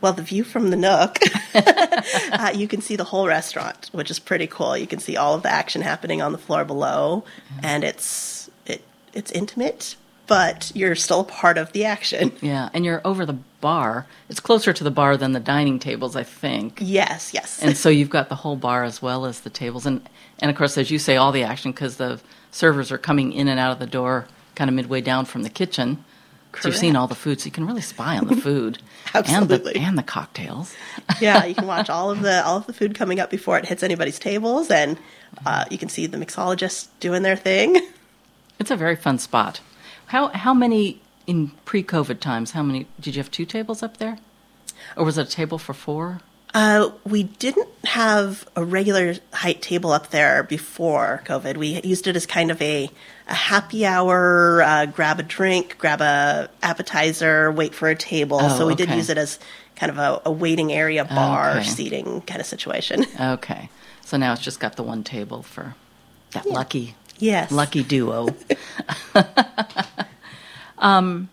[0.00, 1.18] Well, the view from the Nook,
[1.54, 4.76] uh, you can see the whole restaurant, which is pretty cool.
[4.76, 7.24] You can see all of the action happening on the floor below,
[7.62, 8.82] and it's it
[9.12, 9.96] it's intimate,
[10.26, 12.32] but you're still a part of the action.
[12.40, 14.06] Yeah, and you're over the bar.
[14.30, 16.78] It's closer to the bar than the dining tables, I think.
[16.80, 17.62] Yes, yes.
[17.62, 20.08] And so you've got the whole bar as well as the tables, and
[20.40, 22.20] and of course, as you say, all the action because the
[22.52, 25.50] servers are coming in and out of the door, kind of midway down from the
[25.50, 26.04] kitchen.
[26.60, 28.78] So you've seen all the food, so you can really spy on the food
[29.14, 29.74] and Absolutely.
[29.74, 30.74] the and the cocktails.
[31.20, 33.66] yeah, you can watch all of the all of the food coming up before it
[33.66, 34.98] hits anybody's tables, and
[35.46, 37.80] uh, you can see the mixologists doing their thing.
[38.58, 39.60] It's a very fun spot.
[40.06, 42.50] How how many in pre-COVID times?
[42.52, 43.30] How many did you have?
[43.30, 44.18] Two tables up there,
[44.96, 46.20] or was it a table for four?
[46.52, 51.56] Uh, we didn't have a regular height table up there before COVID.
[51.56, 52.90] We used it as kind of a,
[53.28, 58.38] a happy hour, uh, grab a drink, grab a appetizer, wait for a table.
[58.40, 59.38] Oh, so we did use it as
[59.76, 61.62] kind of a, a waiting area bar Okay.
[61.62, 63.06] seating kind of situation.
[63.20, 63.68] Okay,
[64.04, 65.74] so now it's just got the one table for
[66.32, 67.52] That lucky, Yes.
[67.52, 68.34] lucky duo.
[70.78, 71.28] um,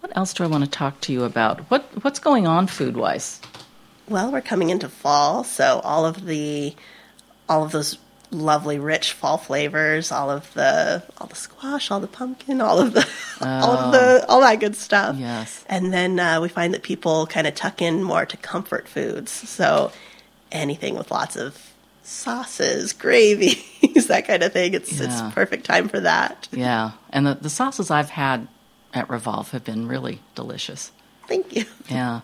[0.00, 1.60] what else do I want to talk to you about?
[1.70, 3.40] What what's going on food wise?
[4.08, 6.74] Well, we're coming into fall, so all of the
[7.48, 7.98] all of those
[8.30, 12.92] lovely rich fall flavors, all of the all the squash, all the pumpkin, all of
[12.94, 13.08] the
[13.40, 15.16] all of the all that good stuff.
[15.18, 15.64] Yes.
[15.68, 19.30] And then uh, we find that people kind of tuck in more to comfort foods.
[19.30, 19.92] So
[20.52, 24.74] anything with lots of sauces, gravies, that kind of thing.
[24.74, 25.06] It's Yeah.
[25.26, 26.48] it's perfect time for that.
[26.52, 28.48] Yeah, and the, the sauces I've had
[28.94, 30.90] at Revolve have been really delicious.
[31.26, 31.64] Thank you.
[31.90, 32.20] Yeah.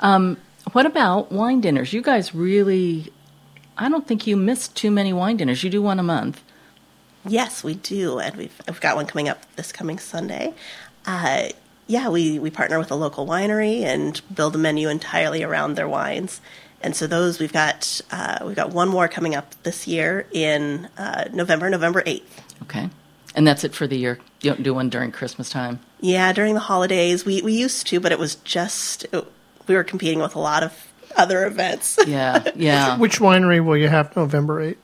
[0.00, 0.36] Um,
[0.70, 1.92] what about wine dinners?
[1.92, 3.12] You guys really,
[3.76, 5.64] I don't think you miss too many wine dinners.
[5.64, 6.42] You do one a month.
[7.26, 10.54] Yes, we do, and we've we've got one coming up this coming Sunday.
[11.06, 11.50] Uh,
[11.86, 15.88] yeah, we we partner with a local winery and build a menu entirely around their
[15.88, 16.40] wines.
[16.80, 20.88] And so those we've got uh, we've got one more coming up this year in
[20.98, 22.42] uh, November, November eighth.
[22.62, 22.90] Okay.
[23.34, 24.18] And that's it for the year.
[24.42, 25.80] You don't do one during Christmas time.
[26.00, 29.24] Yeah, during the holidays we we used to, but it was just it,
[29.66, 30.72] we were competing with a lot of
[31.16, 31.98] other events.
[32.06, 32.98] Yeah, yeah.
[32.98, 34.76] Which winery will you have November 8th?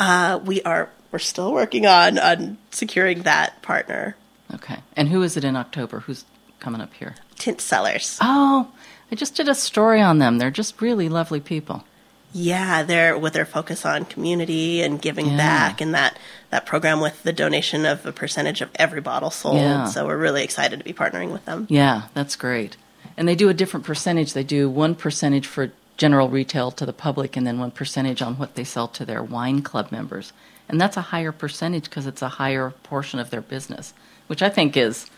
[0.00, 4.16] Uh, we are we're still working on on securing that partner.
[4.54, 4.76] Okay.
[4.96, 6.00] And who is it in October?
[6.00, 6.24] Who's
[6.60, 7.14] coming up here?
[7.36, 8.18] Tint Cellars.
[8.20, 8.70] Oh,
[9.10, 10.38] I just did a story on them.
[10.38, 11.84] They're just really lovely people.
[12.32, 15.36] Yeah, they're with their focus on community and giving Yeah.
[15.38, 16.18] back, and that
[16.50, 19.56] that program with the donation of a percentage of every bottle sold.
[19.56, 19.86] Yeah.
[19.86, 21.66] So we're really excited to be partnering with them.
[21.70, 22.76] Yeah, that's great.
[23.18, 24.32] And they do a different percentage.
[24.32, 28.38] They do one percentage for general retail to the public, and then one percentage on
[28.38, 30.32] what they sell to their wine club members.
[30.68, 33.92] And that's a higher percentage because it's a higher portion of their business,
[34.28, 35.10] which I think is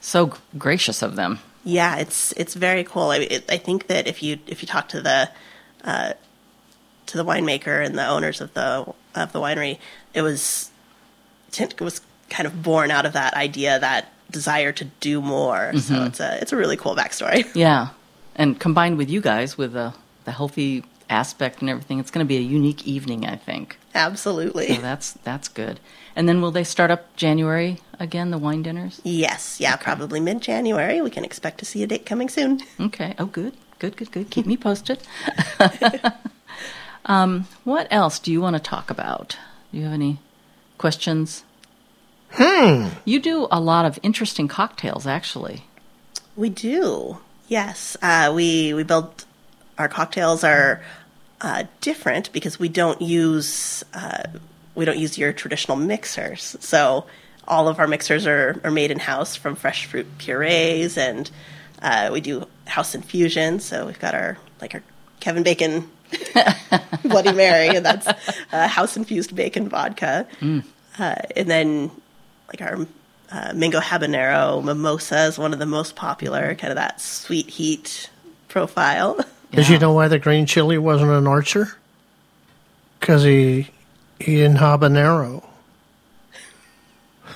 [0.00, 1.38] so gracious of them.
[1.62, 3.10] Yeah, it's it's very cool.
[3.10, 5.30] I, it, I think that if you if you talk to the
[5.84, 6.14] uh,
[7.06, 9.78] to the winemaker and the owners of the of the winery,
[10.12, 10.70] it was
[11.52, 15.72] Tint was kind of born out of that idea, that desire to do more.
[15.78, 16.06] So Mhm.
[16.08, 17.40] it's a it's a really cool backstory.
[17.66, 17.88] Yeah,
[18.36, 19.88] and combined with you guys with the
[20.26, 23.66] the healthy aspect and everything, it's going to be a unique evening, I think.
[23.94, 24.68] Absolutely.
[24.74, 25.76] So that's that's good.
[26.16, 28.30] And then will they start up January again?
[28.30, 29.00] The wine dinners.
[29.04, 31.00] Yes, yeah, probably mid January.
[31.02, 32.60] We can expect to see a date coming soon.
[32.88, 33.14] Okay.
[33.18, 34.30] Oh, good, good, good, good.
[34.30, 34.98] Keep me posted.
[37.06, 39.36] um, what else do you want to talk about?
[39.70, 40.18] Do you have any
[40.78, 41.44] questions?
[42.36, 42.88] Hmm.
[43.04, 45.64] You do a lot of interesting cocktails, actually.
[46.36, 47.18] We do.
[47.48, 49.24] Yes, uh, we we build
[49.78, 50.82] our cocktails are
[51.40, 54.24] uh, different because we don't use uh,
[54.74, 56.56] we don't use your traditional mixers.
[56.60, 57.06] So
[57.46, 61.30] all of our mixers are, are made in house from fresh fruit purees, and
[61.82, 63.60] uh, we do house infusion.
[63.60, 64.82] So we've got our like our
[65.20, 65.88] Kevin Bacon
[67.04, 68.06] Bloody Mary, and that's
[68.52, 70.64] uh, house infused bacon vodka, Mm.
[70.98, 71.90] uh, and then
[72.48, 72.86] like our
[73.30, 78.10] uh, mango habanero mimosa is one of the most popular, kind of that sweet heat
[78.48, 79.18] profile.
[79.52, 81.76] Did you know why the green chili wasn't an archer?
[82.98, 83.70] Because he
[84.18, 85.44] he didn't habanero.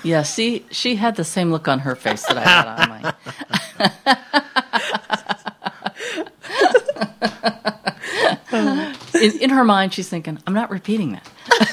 [0.03, 0.23] Yeah.
[0.23, 3.15] See, she had the same look on her face that I had on mine.
[9.23, 11.29] in, in her mind, she's thinking, "I'm not repeating that."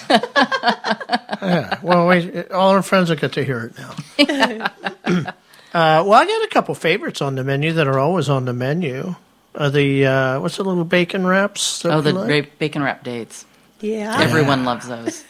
[1.42, 1.80] yeah.
[1.82, 3.94] Well, wait, all our friends will get to hear it now.
[5.74, 8.54] uh, well, I got a couple favorites on the menu that are always on the
[8.54, 9.16] menu.
[9.54, 11.86] Uh, the uh, what's the little bacon wraps?
[11.86, 12.60] Oh, the like?
[12.60, 13.46] bacon wrap dates.
[13.80, 14.20] Yeah.
[14.20, 15.24] Everyone loves those.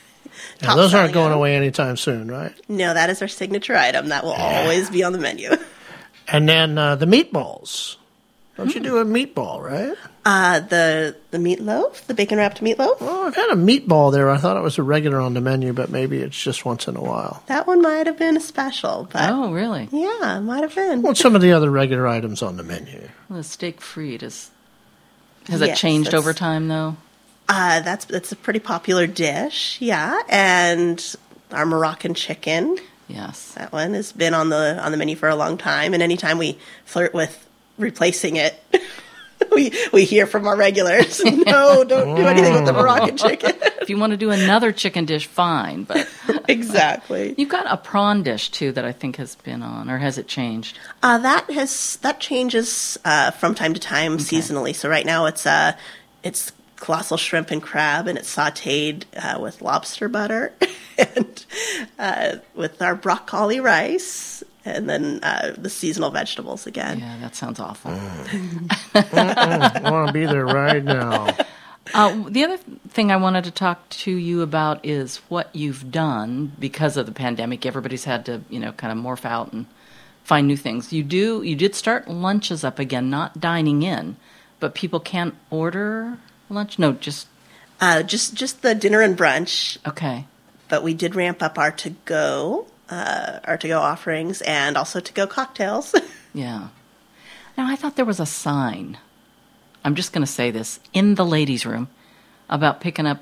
[0.61, 2.53] Yeah, those aren't going away anytime soon, right?
[2.67, 4.09] No, that is our signature item.
[4.09, 5.51] That will always be on the menu.
[6.27, 7.97] And then uh, the meatballs.
[8.57, 9.97] Don't you do a meatball, right?
[10.27, 12.97] Uh, the the meatloaf, the bacon wrapped meatloaf.
[12.99, 14.31] Oh, I've had a meatball there.
[14.31, 16.95] I thought it was a regular on the menu, but maybe it's just once in
[16.95, 17.43] a while.
[17.45, 19.87] That one might have been a special, but Oh, really?
[19.91, 21.03] yeah, it might have been.
[21.03, 23.07] What's some of the other regular items on the menu?
[23.29, 24.49] Well, the steak fried is.
[25.47, 26.97] Has it changed over time, though?
[27.47, 30.19] Uh, that's that's a pretty popular dish, yeah.
[30.27, 31.15] And
[31.51, 32.77] our Moroccan chicken.
[33.07, 33.51] Yes.
[33.51, 36.39] That one has been on the on the menu for a long time, and anytime
[36.39, 37.47] we flirt with
[37.77, 38.59] replacing it,
[39.51, 43.53] we we hear from our regulars, no, don't do anything with the Moroccan chicken.
[43.81, 45.83] if you want to do another chicken dish, fine.
[45.83, 46.09] But
[46.47, 47.35] exactly.
[47.37, 50.27] you've got a prawn dish too that I think has been on, or has it
[50.27, 50.79] changed?
[51.03, 54.75] Uh, that has that changes uh, from time to time seasonally.
[54.75, 55.73] So right now it's uh,
[56.23, 60.53] it's colossal shrimp and crab, and it's sautéed uh, with lobster butter
[60.97, 61.45] and
[61.99, 66.99] uh, with our broccoli rice, and then uh, the seasonal vegetables again.
[66.99, 67.91] Yeah, that sounds awful.
[68.93, 71.35] I want to be there right now.
[71.93, 72.57] Uh, the other
[72.89, 77.11] thing I wanted to talk to you about is what you've done because of the
[77.11, 77.65] pandemic.
[77.65, 79.67] Everybody's had to, you know, kind of morph out and
[80.23, 80.91] find new things.
[80.91, 84.17] You do you did start lunches up again, not dining in,
[84.59, 86.17] but people can't order
[86.49, 86.79] lunch.
[86.79, 87.27] No, just
[87.79, 89.77] Uh, just just the dinner and brunch.
[89.87, 90.25] Okay.
[90.69, 94.99] But we did ramp up our to go, uh, our to go offerings, and also
[94.99, 95.93] to go cocktails.
[96.33, 96.67] yeah.
[97.57, 98.97] Now I thought there was a sign.
[99.83, 101.87] I'm just going to say this in the ladies' room
[102.49, 103.19] about picking up.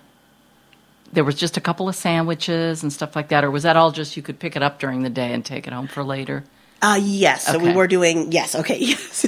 [1.11, 3.91] There was just a couple of sandwiches and stuff like that, or was that all
[3.91, 6.43] just you could pick it up during the day and take it home for later?
[6.81, 7.45] Uh, yes.
[7.45, 9.25] So we were doing, yes, okay, yes.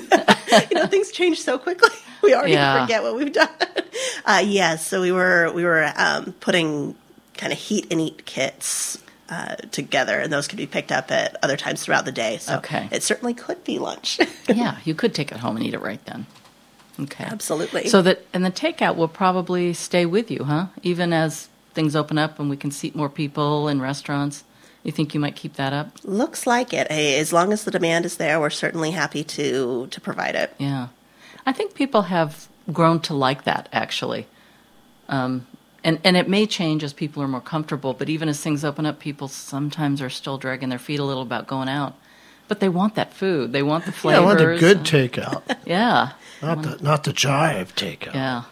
[0.69, 1.89] you know, things change so quickly.
[2.23, 2.81] We already Yeah.
[2.81, 3.49] forget what we've done.
[4.25, 4.87] Uh, yes.
[4.87, 6.95] So we were, we were, um, putting
[7.37, 8.97] kind of heat and eat kits,
[9.29, 12.37] uh, together and those could be picked up at other times throughout the day.
[12.37, 12.87] So Okay.
[12.91, 14.19] it certainly could be lunch.
[14.47, 16.25] yeah, you could take it home and eat it right then.
[16.99, 17.25] Okay.
[17.25, 17.89] Absolutely.
[17.89, 20.67] So that and the takeout will probably stay with you, huh?
[20.83, 24.43] Even as things open up and we can seat more people in restaurants.
[24.83, 25.89] You think you might keep that up?
[26.03, 26.87] Looks like it.
[26.91, 30.53] Eh, As long as the demand is there, we're certainly happy to, to provide it.
[30.59, 30.87] Yeah.
[31.45, 34.27] I think people have grown to like that actually.
[35.09, 35.47] Um,
[35.85, 38.85] and, and it may change as people are more comfortable, but even as things open
[38.85, 41.93] up, people sometimes are still dragging their feet a little about going out.
[42.49, 43.53] But they want that food.
[43.53, 44.25] They want the Yeah, I flavors.
[44.25, 45.43] want a good takeout.
[45.65, 46.11] Yeah.
[46.41, 48.13] Not the not the jive takeout.
[48.13, 48.43] Yeah.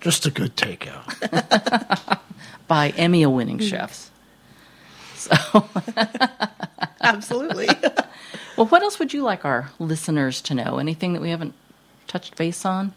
[0.00, 2.18] Just a good takeout.
[2.68, 4.10] By Emmy winning chefs.
[5.14, 5.32] So
[7.00, 7.68] Absolutely.
[8.56, 10.78] well, what else would you like our listeners to know?
[10.78, 11.54] Anything that we haven't
[12.06, 12.92] touched base on?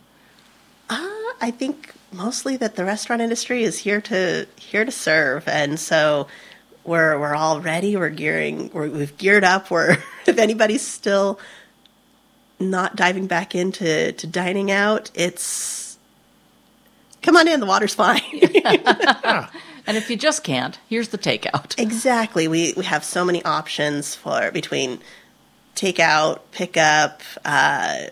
[0.89, 0.97] Uh,
[1.41, 6.27] I think mostly that the restaurant industry is here to here to serve, and so
[6.83, 7.95] we're we're all ready.
[7.95, 8.69] We're gearing.
[8.73, 9.69] We're, we've geared up.
[9.69, 11.39] We're if anybody's still
[12.59, 15.97] not diving back into to dining out, it's
[17.21, 17.59] come on in.
[17.59, 18.21] The water's fine.
[19.87, 21.79] And if you just can't, here's the takeout.
[21.79, 22.47] Exactly.
[22.47, 24.99] We we have so many options for between
[25.75, 27.21] takeout, pickup.
[27.43, 28.05] Uh,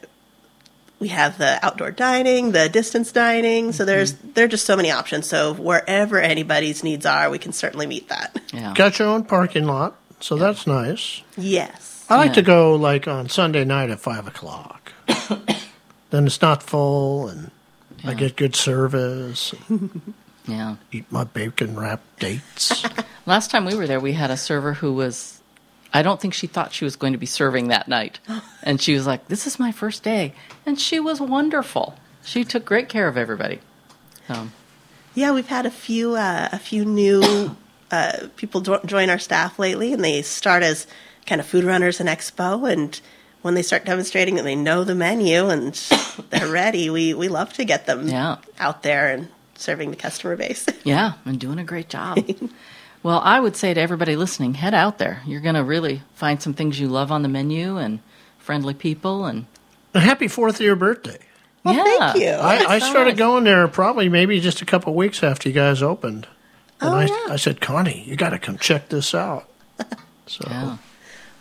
[1.04, 3.74] we have the outdoor dining, the distance dining.
[3.74, 4.32] So there's mm-hmm.
[4.36, 5.28] there are just so many options.
[5.28, 8.42] So wherever anybody's needs are, we can certainly meet that.
[8.54, 8.74] Yeah.
[8.74, 11.22] Got your own parking lot, so that's nice.
[11.36, 12.06] Yes.
[12.10, 12.36] I like Yeah.
[12.36, 14.94] to go like on Sunday night at five o'clock.
[16.10, 17.52] then it's not full, and
[18.06, 19.54] I get good service.
[20.46, 20.76] Yeah.
[20.92, 22.84] Eat my bacon wrapped dates.
[23.26, 25.40] Last time we were there, we had a server who was,
[25.94, 28.20] I don't think she thought she was going to be serving that night.
[28.66, 30.34] And she was like, This is my first day.
[30.66, 31.96] And she was wonderful.
[32.24, 33.60] She took great care of everybody.
[34.28, 34.48] So,
[35.14, 37.56] Yeah, we've had a few uh, a few new
[37.92, 40.88] uh, people jo- join our staff lately, and they start as
[41.26, 42.72] kind of food runners in Expo.
[42.72, 43.00] And
[43.42, 45.74] when they start demonstrating and they know the menu and
[46.30, 48.38] they're ready, we we love to get them Yeah.
[48.58, 50.66] out there and serving the customer base.
[50.84, 52.18] yeah, and doing a great job.
[53.04, 55.22] well, I would say to everybody listening, head out there.
[55.26, 58.00] You're going to really find some things you love on the menu and
[58.40, 59.26] friendly people.
[59.26, 59.46] And
[59.94, 61.20] And happy fourth year birthday.
[61.64, 61.84] Well, yeah.
[62.12, 62.30] thank you.
[62.30, 63.20] I, I so started nice.
[63.20, 66.28] going there probably maybe just a couple weeks after you guys opened.
[66.82, 67.34] And Oh, I, yeah.
[67.34, 69.48] I said, Connie, you got to come check this out.
[70.26, 70.78] So Yeah.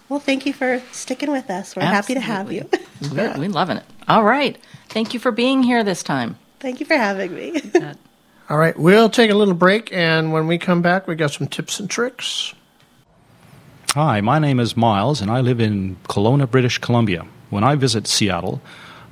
[0.09, 1.77] Well, thank you for sticking with us.
[1.77, 2.69] We're happy to have you.
[2.73, 3.17] Absolutely.
[3.29, 3.85] We're, we're loving it.
[4.09, 4.59] All right.
[4.89, 6.37] Thank you for being here this time.
[6.59, 7.63] thank you for having me.
[8.51, 11.47] All right, we'll take a little break, and when we come back, we got some
[11.47, 12.55] tips and tricks.
[13.95, 17.27] Hi, my name is Miles, and I live in Kelowna, British Columbia.
[17.51, 18.61] When I visit Seattle,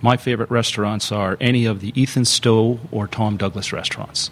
[0.03, 4.31] my favorite restaurants are any of the Ethan Stowell or Tom Douglas restaurants.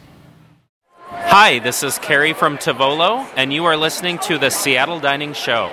[1.11, 5.71] Hi, this is Carrie from Tavolo, and you are listening to the Seattle Dining Show.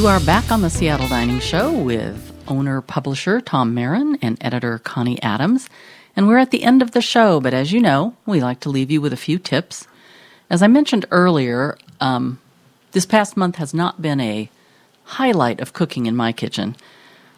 [0.00, 4.78] You are back on the Seattle Dining Show with owner publisher Tom Marin and editor
[4.78, 5.68] Connie Adams.
[6.16, 8.70] And we're at the end of the show, but as you know, we like to
[8.70, 9.86] leave you with a few tips.
[10.48, 12.40] As I mentioned earlier, um,
[12.92, 14.48] this past month has not been a
[15.04, 16.76] highlight of cooking in my kitchen.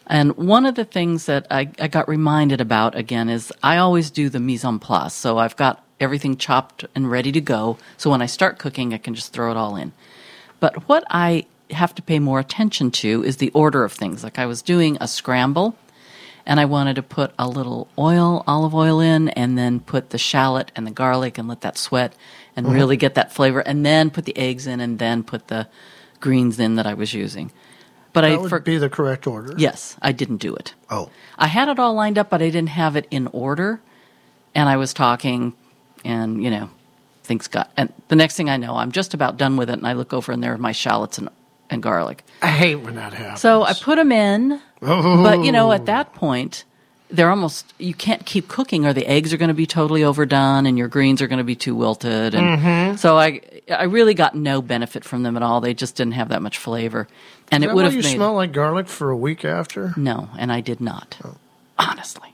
[0.06, 4.08] And one of the things that I, I got reminded about again is I always
[4.08, 5.14] do the mise en place.
[5.14, 7.78] So I've got everything chopped and ready to go.
[7.96, 9.92] So when I start cooking, I can just throw it all in.
[10.60, 14.22] But what I have to pay more attention to is the order of things.
[14.24, 15.76] Like I was doing a scramble
[16.44, 20.18] and I wanted to put a little oil, olive oil in, and then put the
[20.18, 22.14] shallot and the garlic and let that sweat.
[22.54, 22.74] and Mhm.
[22.74, 25.66] really get that flavor, and then put the eggs in, and then put the
[26.20, 27.50] greens in that I was using.
[28.12, 29.54] But that I would for- be the correct order.
[29.56, 30.74] yes, I didn't do it.
[30.90, 31.08] Oh.
[31.38, 33.80] I had it all lined up, but I didn't have it in order.
[34.54, 35.54] And I was talking,
[36.04, 36.68] and you know,
[37.24, 37.70] things got.
[37.74, 40.12] And the next thing I know, I'm just about done with it, and I look
[40.12, 41.30] over, and there are my shallots and,
[41.72, 42.24] and garlic.
[42.42, 43.40] I hate when that happens.
[43.40, 45.22] So I put them in, Oh.
[45.22, 46.64] but you know, at that point,
[47.10, 50.64] they're almost you can't keep cooking, or the eggs are going to be totally overdone,
[50.66, 52.34] and your greens are going to be too wilted.
[52.34, 52.98] And Mhm.
[52.98, 55.60] so I, I really got no benefit from them at all.
[55.60, 57.06] They just didn't have that much flavor,
[57.50, 59.92] and it would have you made smell like garlic for a week after.
[59.96, 61.16] no, and I did not,
[61.78, 62.28] honestly.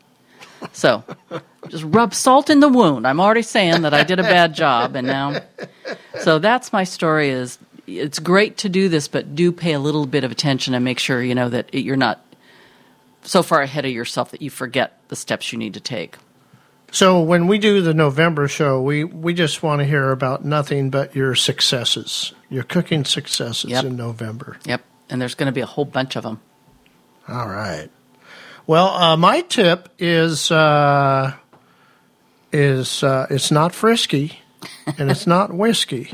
[0.73, 1.05] So,
[1.69, 3.07] just rub salt in the wound.
[3.07, 5.41] I'm already saying that I did a bad job, and now,
[6.21, 7.29] so that's my story.
[7.31, 7.59] Is
[7.89, 10.99] it's great to do this, but do pay a little bit of attention and make
[10.99, 12.23] sure you know that you're not
[13.23, 16.17] so far ahead of yourself that you forget the steps you need to take.
[16.91, 20.89] So when we do the November show, we, we just want to hear about nothing
[20.91, 23.85] but your successes, your cooking successes Yep.
[23.85, 24.59] in November.
[24.65, 26.41] Yep, and there's going to be a whole bunch of them.
[27.29, 27.91] All right.
[28.67, 31.35] Well, uh, my tip is uh,
[32.53, 34.41] is uh, it's not frisky
[34.99, 36.11] and it's not whiskey,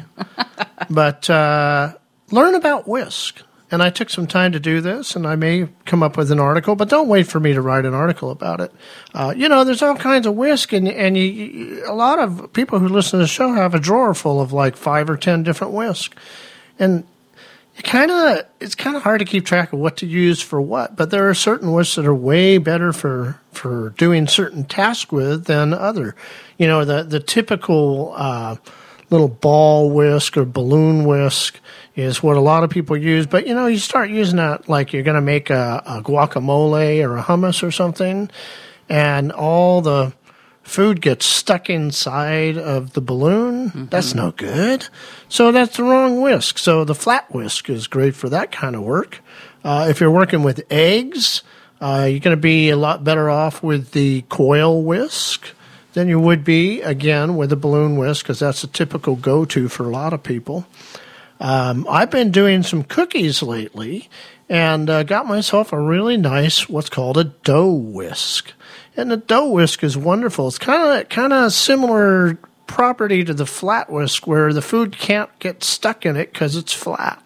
[0.91, 1.95] but uh,
[2.31, 3.43] learn about whisk.
[3.71, 6.39] And I took some time to do this, and I may come up with an
[6.39, 8.73] article, but don't wait for me to write an article about it.
[9.15, 12.53] Uh, you know, there's all kinds of whisk, and, and you, you, a lot of
[12.53, 15.43] people who listen to the show have a drawer full of like five or ten
[15.43, 16.15] different whisk.
[16.79, 17.05] And
[17.83, 20.97] kind of it's kind of hard to keep track of what to use for what
[20.97, 25.47] but there are certain whisks that are way better for for doing certain tasks with
[25.47, 26.15] than other.
[26.59, 28.57] You know the the typical uh,
[29.11, 31.61] little ball whisk or balloon whisk
[31.97, 34.93] is what a lot of people use but you know you start using that like
[34.93, 38.31] you're going to make a, a guacamole or a hummus or something
[38.89, 40.13] and all the
[40.65, 44.89] food gets stuck inside of the balloon, that's no good.
[45.29, 46.59] So that's the wrong whisk.
[46.59, 49.21] So the flat whisk is great for that kind of work.
[49.63, 51.43] Uh, if you're working with eggs,
[51.81, 55.49] uh, you're going to be a lot better off with the coil whisk
[55.93, 59.69] than you would be, again, with the balloon whisk, because that's a typical go to
[59.69, 60.67] for a lot of people.
[61.41, 64.09] Um, I've been doing some cookies lately
[64.49, 68.53] and uh, got myself a really nice what's called a dough whisk.
[68.97, 70.49] And the dough whisk is wonderful.
[70.49, 75.31] It's kind of kind of similar property to the flat whisk, where the food can't
[75.39, 77.21] get stuck in it because it's flat.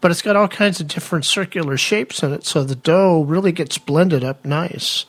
[0.00, 3.52] But it's got all kinds of different circular shapes in it, so the dough really
[3.52, 5.04] gets blended up nice.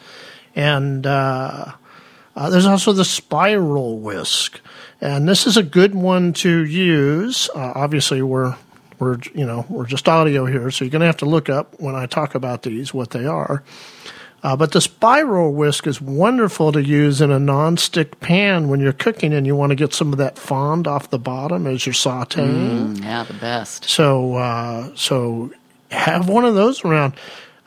[0.56, 1.74] And uh,
[2.36, 4.60] uh, there's also the spiral whisk,
[5.02, 7.50] and this is a good one to use.
[7.56, 8.56] Uh, obviously, we're
[9.00, 11.80] we're you know we're just audio here, so you're going to have to look up
[11.80, 13.64] when I talk about these what they are.
[14.44, 18.92] Uh, but the spiral whisk is wonderful to use in a non-stick pan when you're
[18.92, 21.94] cooking and you want to get some of that fond off the bottom as you're
[21.94, 22.98] sautéing.
[22.98, 23.86] Mm, yeah, the best.
[23.86, 25.52] So uh, so
[25.92, 27.14] have one of those around.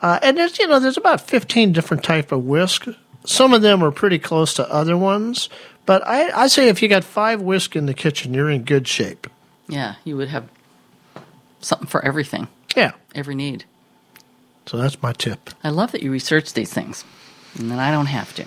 [0.01, 2.85] Uh, and there's you know there's about 15 different type of whisk.
[3.25, 5.49] Some of them are pretty close to other ones,
[5.87, 8.87] but I, I say if you got five whisk in the kitchen, you're in good
[8.87, 9.27] shape.
[9.67, 10.47] Yeah, you would have
[11.59, 12.47] something for everything.
[12.75, 12.91] Yeah.
[13.15, 13.65] Every need.
[14.67, 15.49] So that's my tip.
[15.63, 17.05] I love that you research these things,
[17.57, 18.45] and then I don't have to.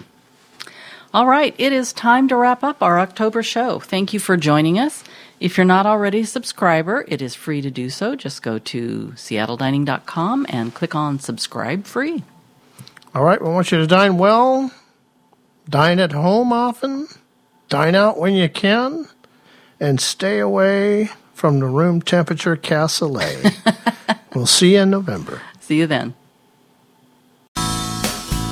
[1.13, 3.81] All right, it is time to wrap up our October show.
[3.81, 5.03] Thank you for joining us.
[5.41, 8.15] If you're not already a subscriber, it is free to do so.
[8.15, 12.23] Just go to seattledining.com and click on subscribe free.
[13.15, 14.71] All right, we want you to dine well,
[15.69, 17.09] dine at home often,
[17.69, 19.09] dine out when you can,
[19.81, 23.57] and stay away from the room temperature cassoulet.
[24.35, 25.41] we'll see you in November.
[25.71, 26.15] See you then.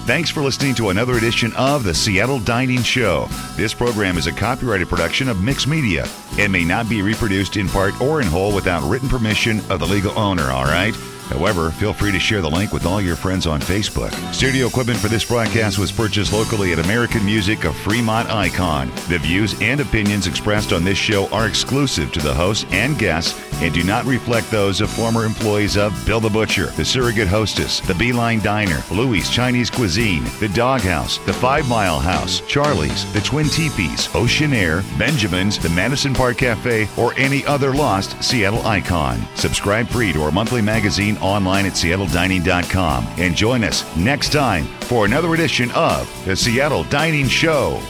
[0.07, 3.27] Thanks for listening to another edition of the Seattle Dining Show.
[3.57, 6.07] This program is a copyrighted production of Mixed Media
[6.39, 9.87] and may not be reproduced in part or in whole without written permission of the
[9.87, 10.95] legal owner, all right?
[11.29, 14.13] However, feel free to share the link with all your friends on Facebook.
[14.35, 18.91] Studio equipment for this broadcast was purchased locally at American Music of Fremont Icon.
[19.09, 23.39] The views and opinions expressed on this show are exclusive to the host and guests
[23.61, 27.81] and do not reflect those of former employees of Bill the Butcher, the Surrogate Hostess,
[27.81, 33.49] the Beeline Diner, Louis Chinese Cuisine, the Doghouse, the Five Mile House, Charlie's, the Twin
[33.49, 39.21] Teepees, Ocean Air, Benjamin's, the Madison Park Cafe, or any other lost Seattle icon.
[39.35, 45.05] Subscribe free to our monthly magazine online at seattledining.com and join us next time for
[45.05, 47.81] another edition of the Seattle Dining Show.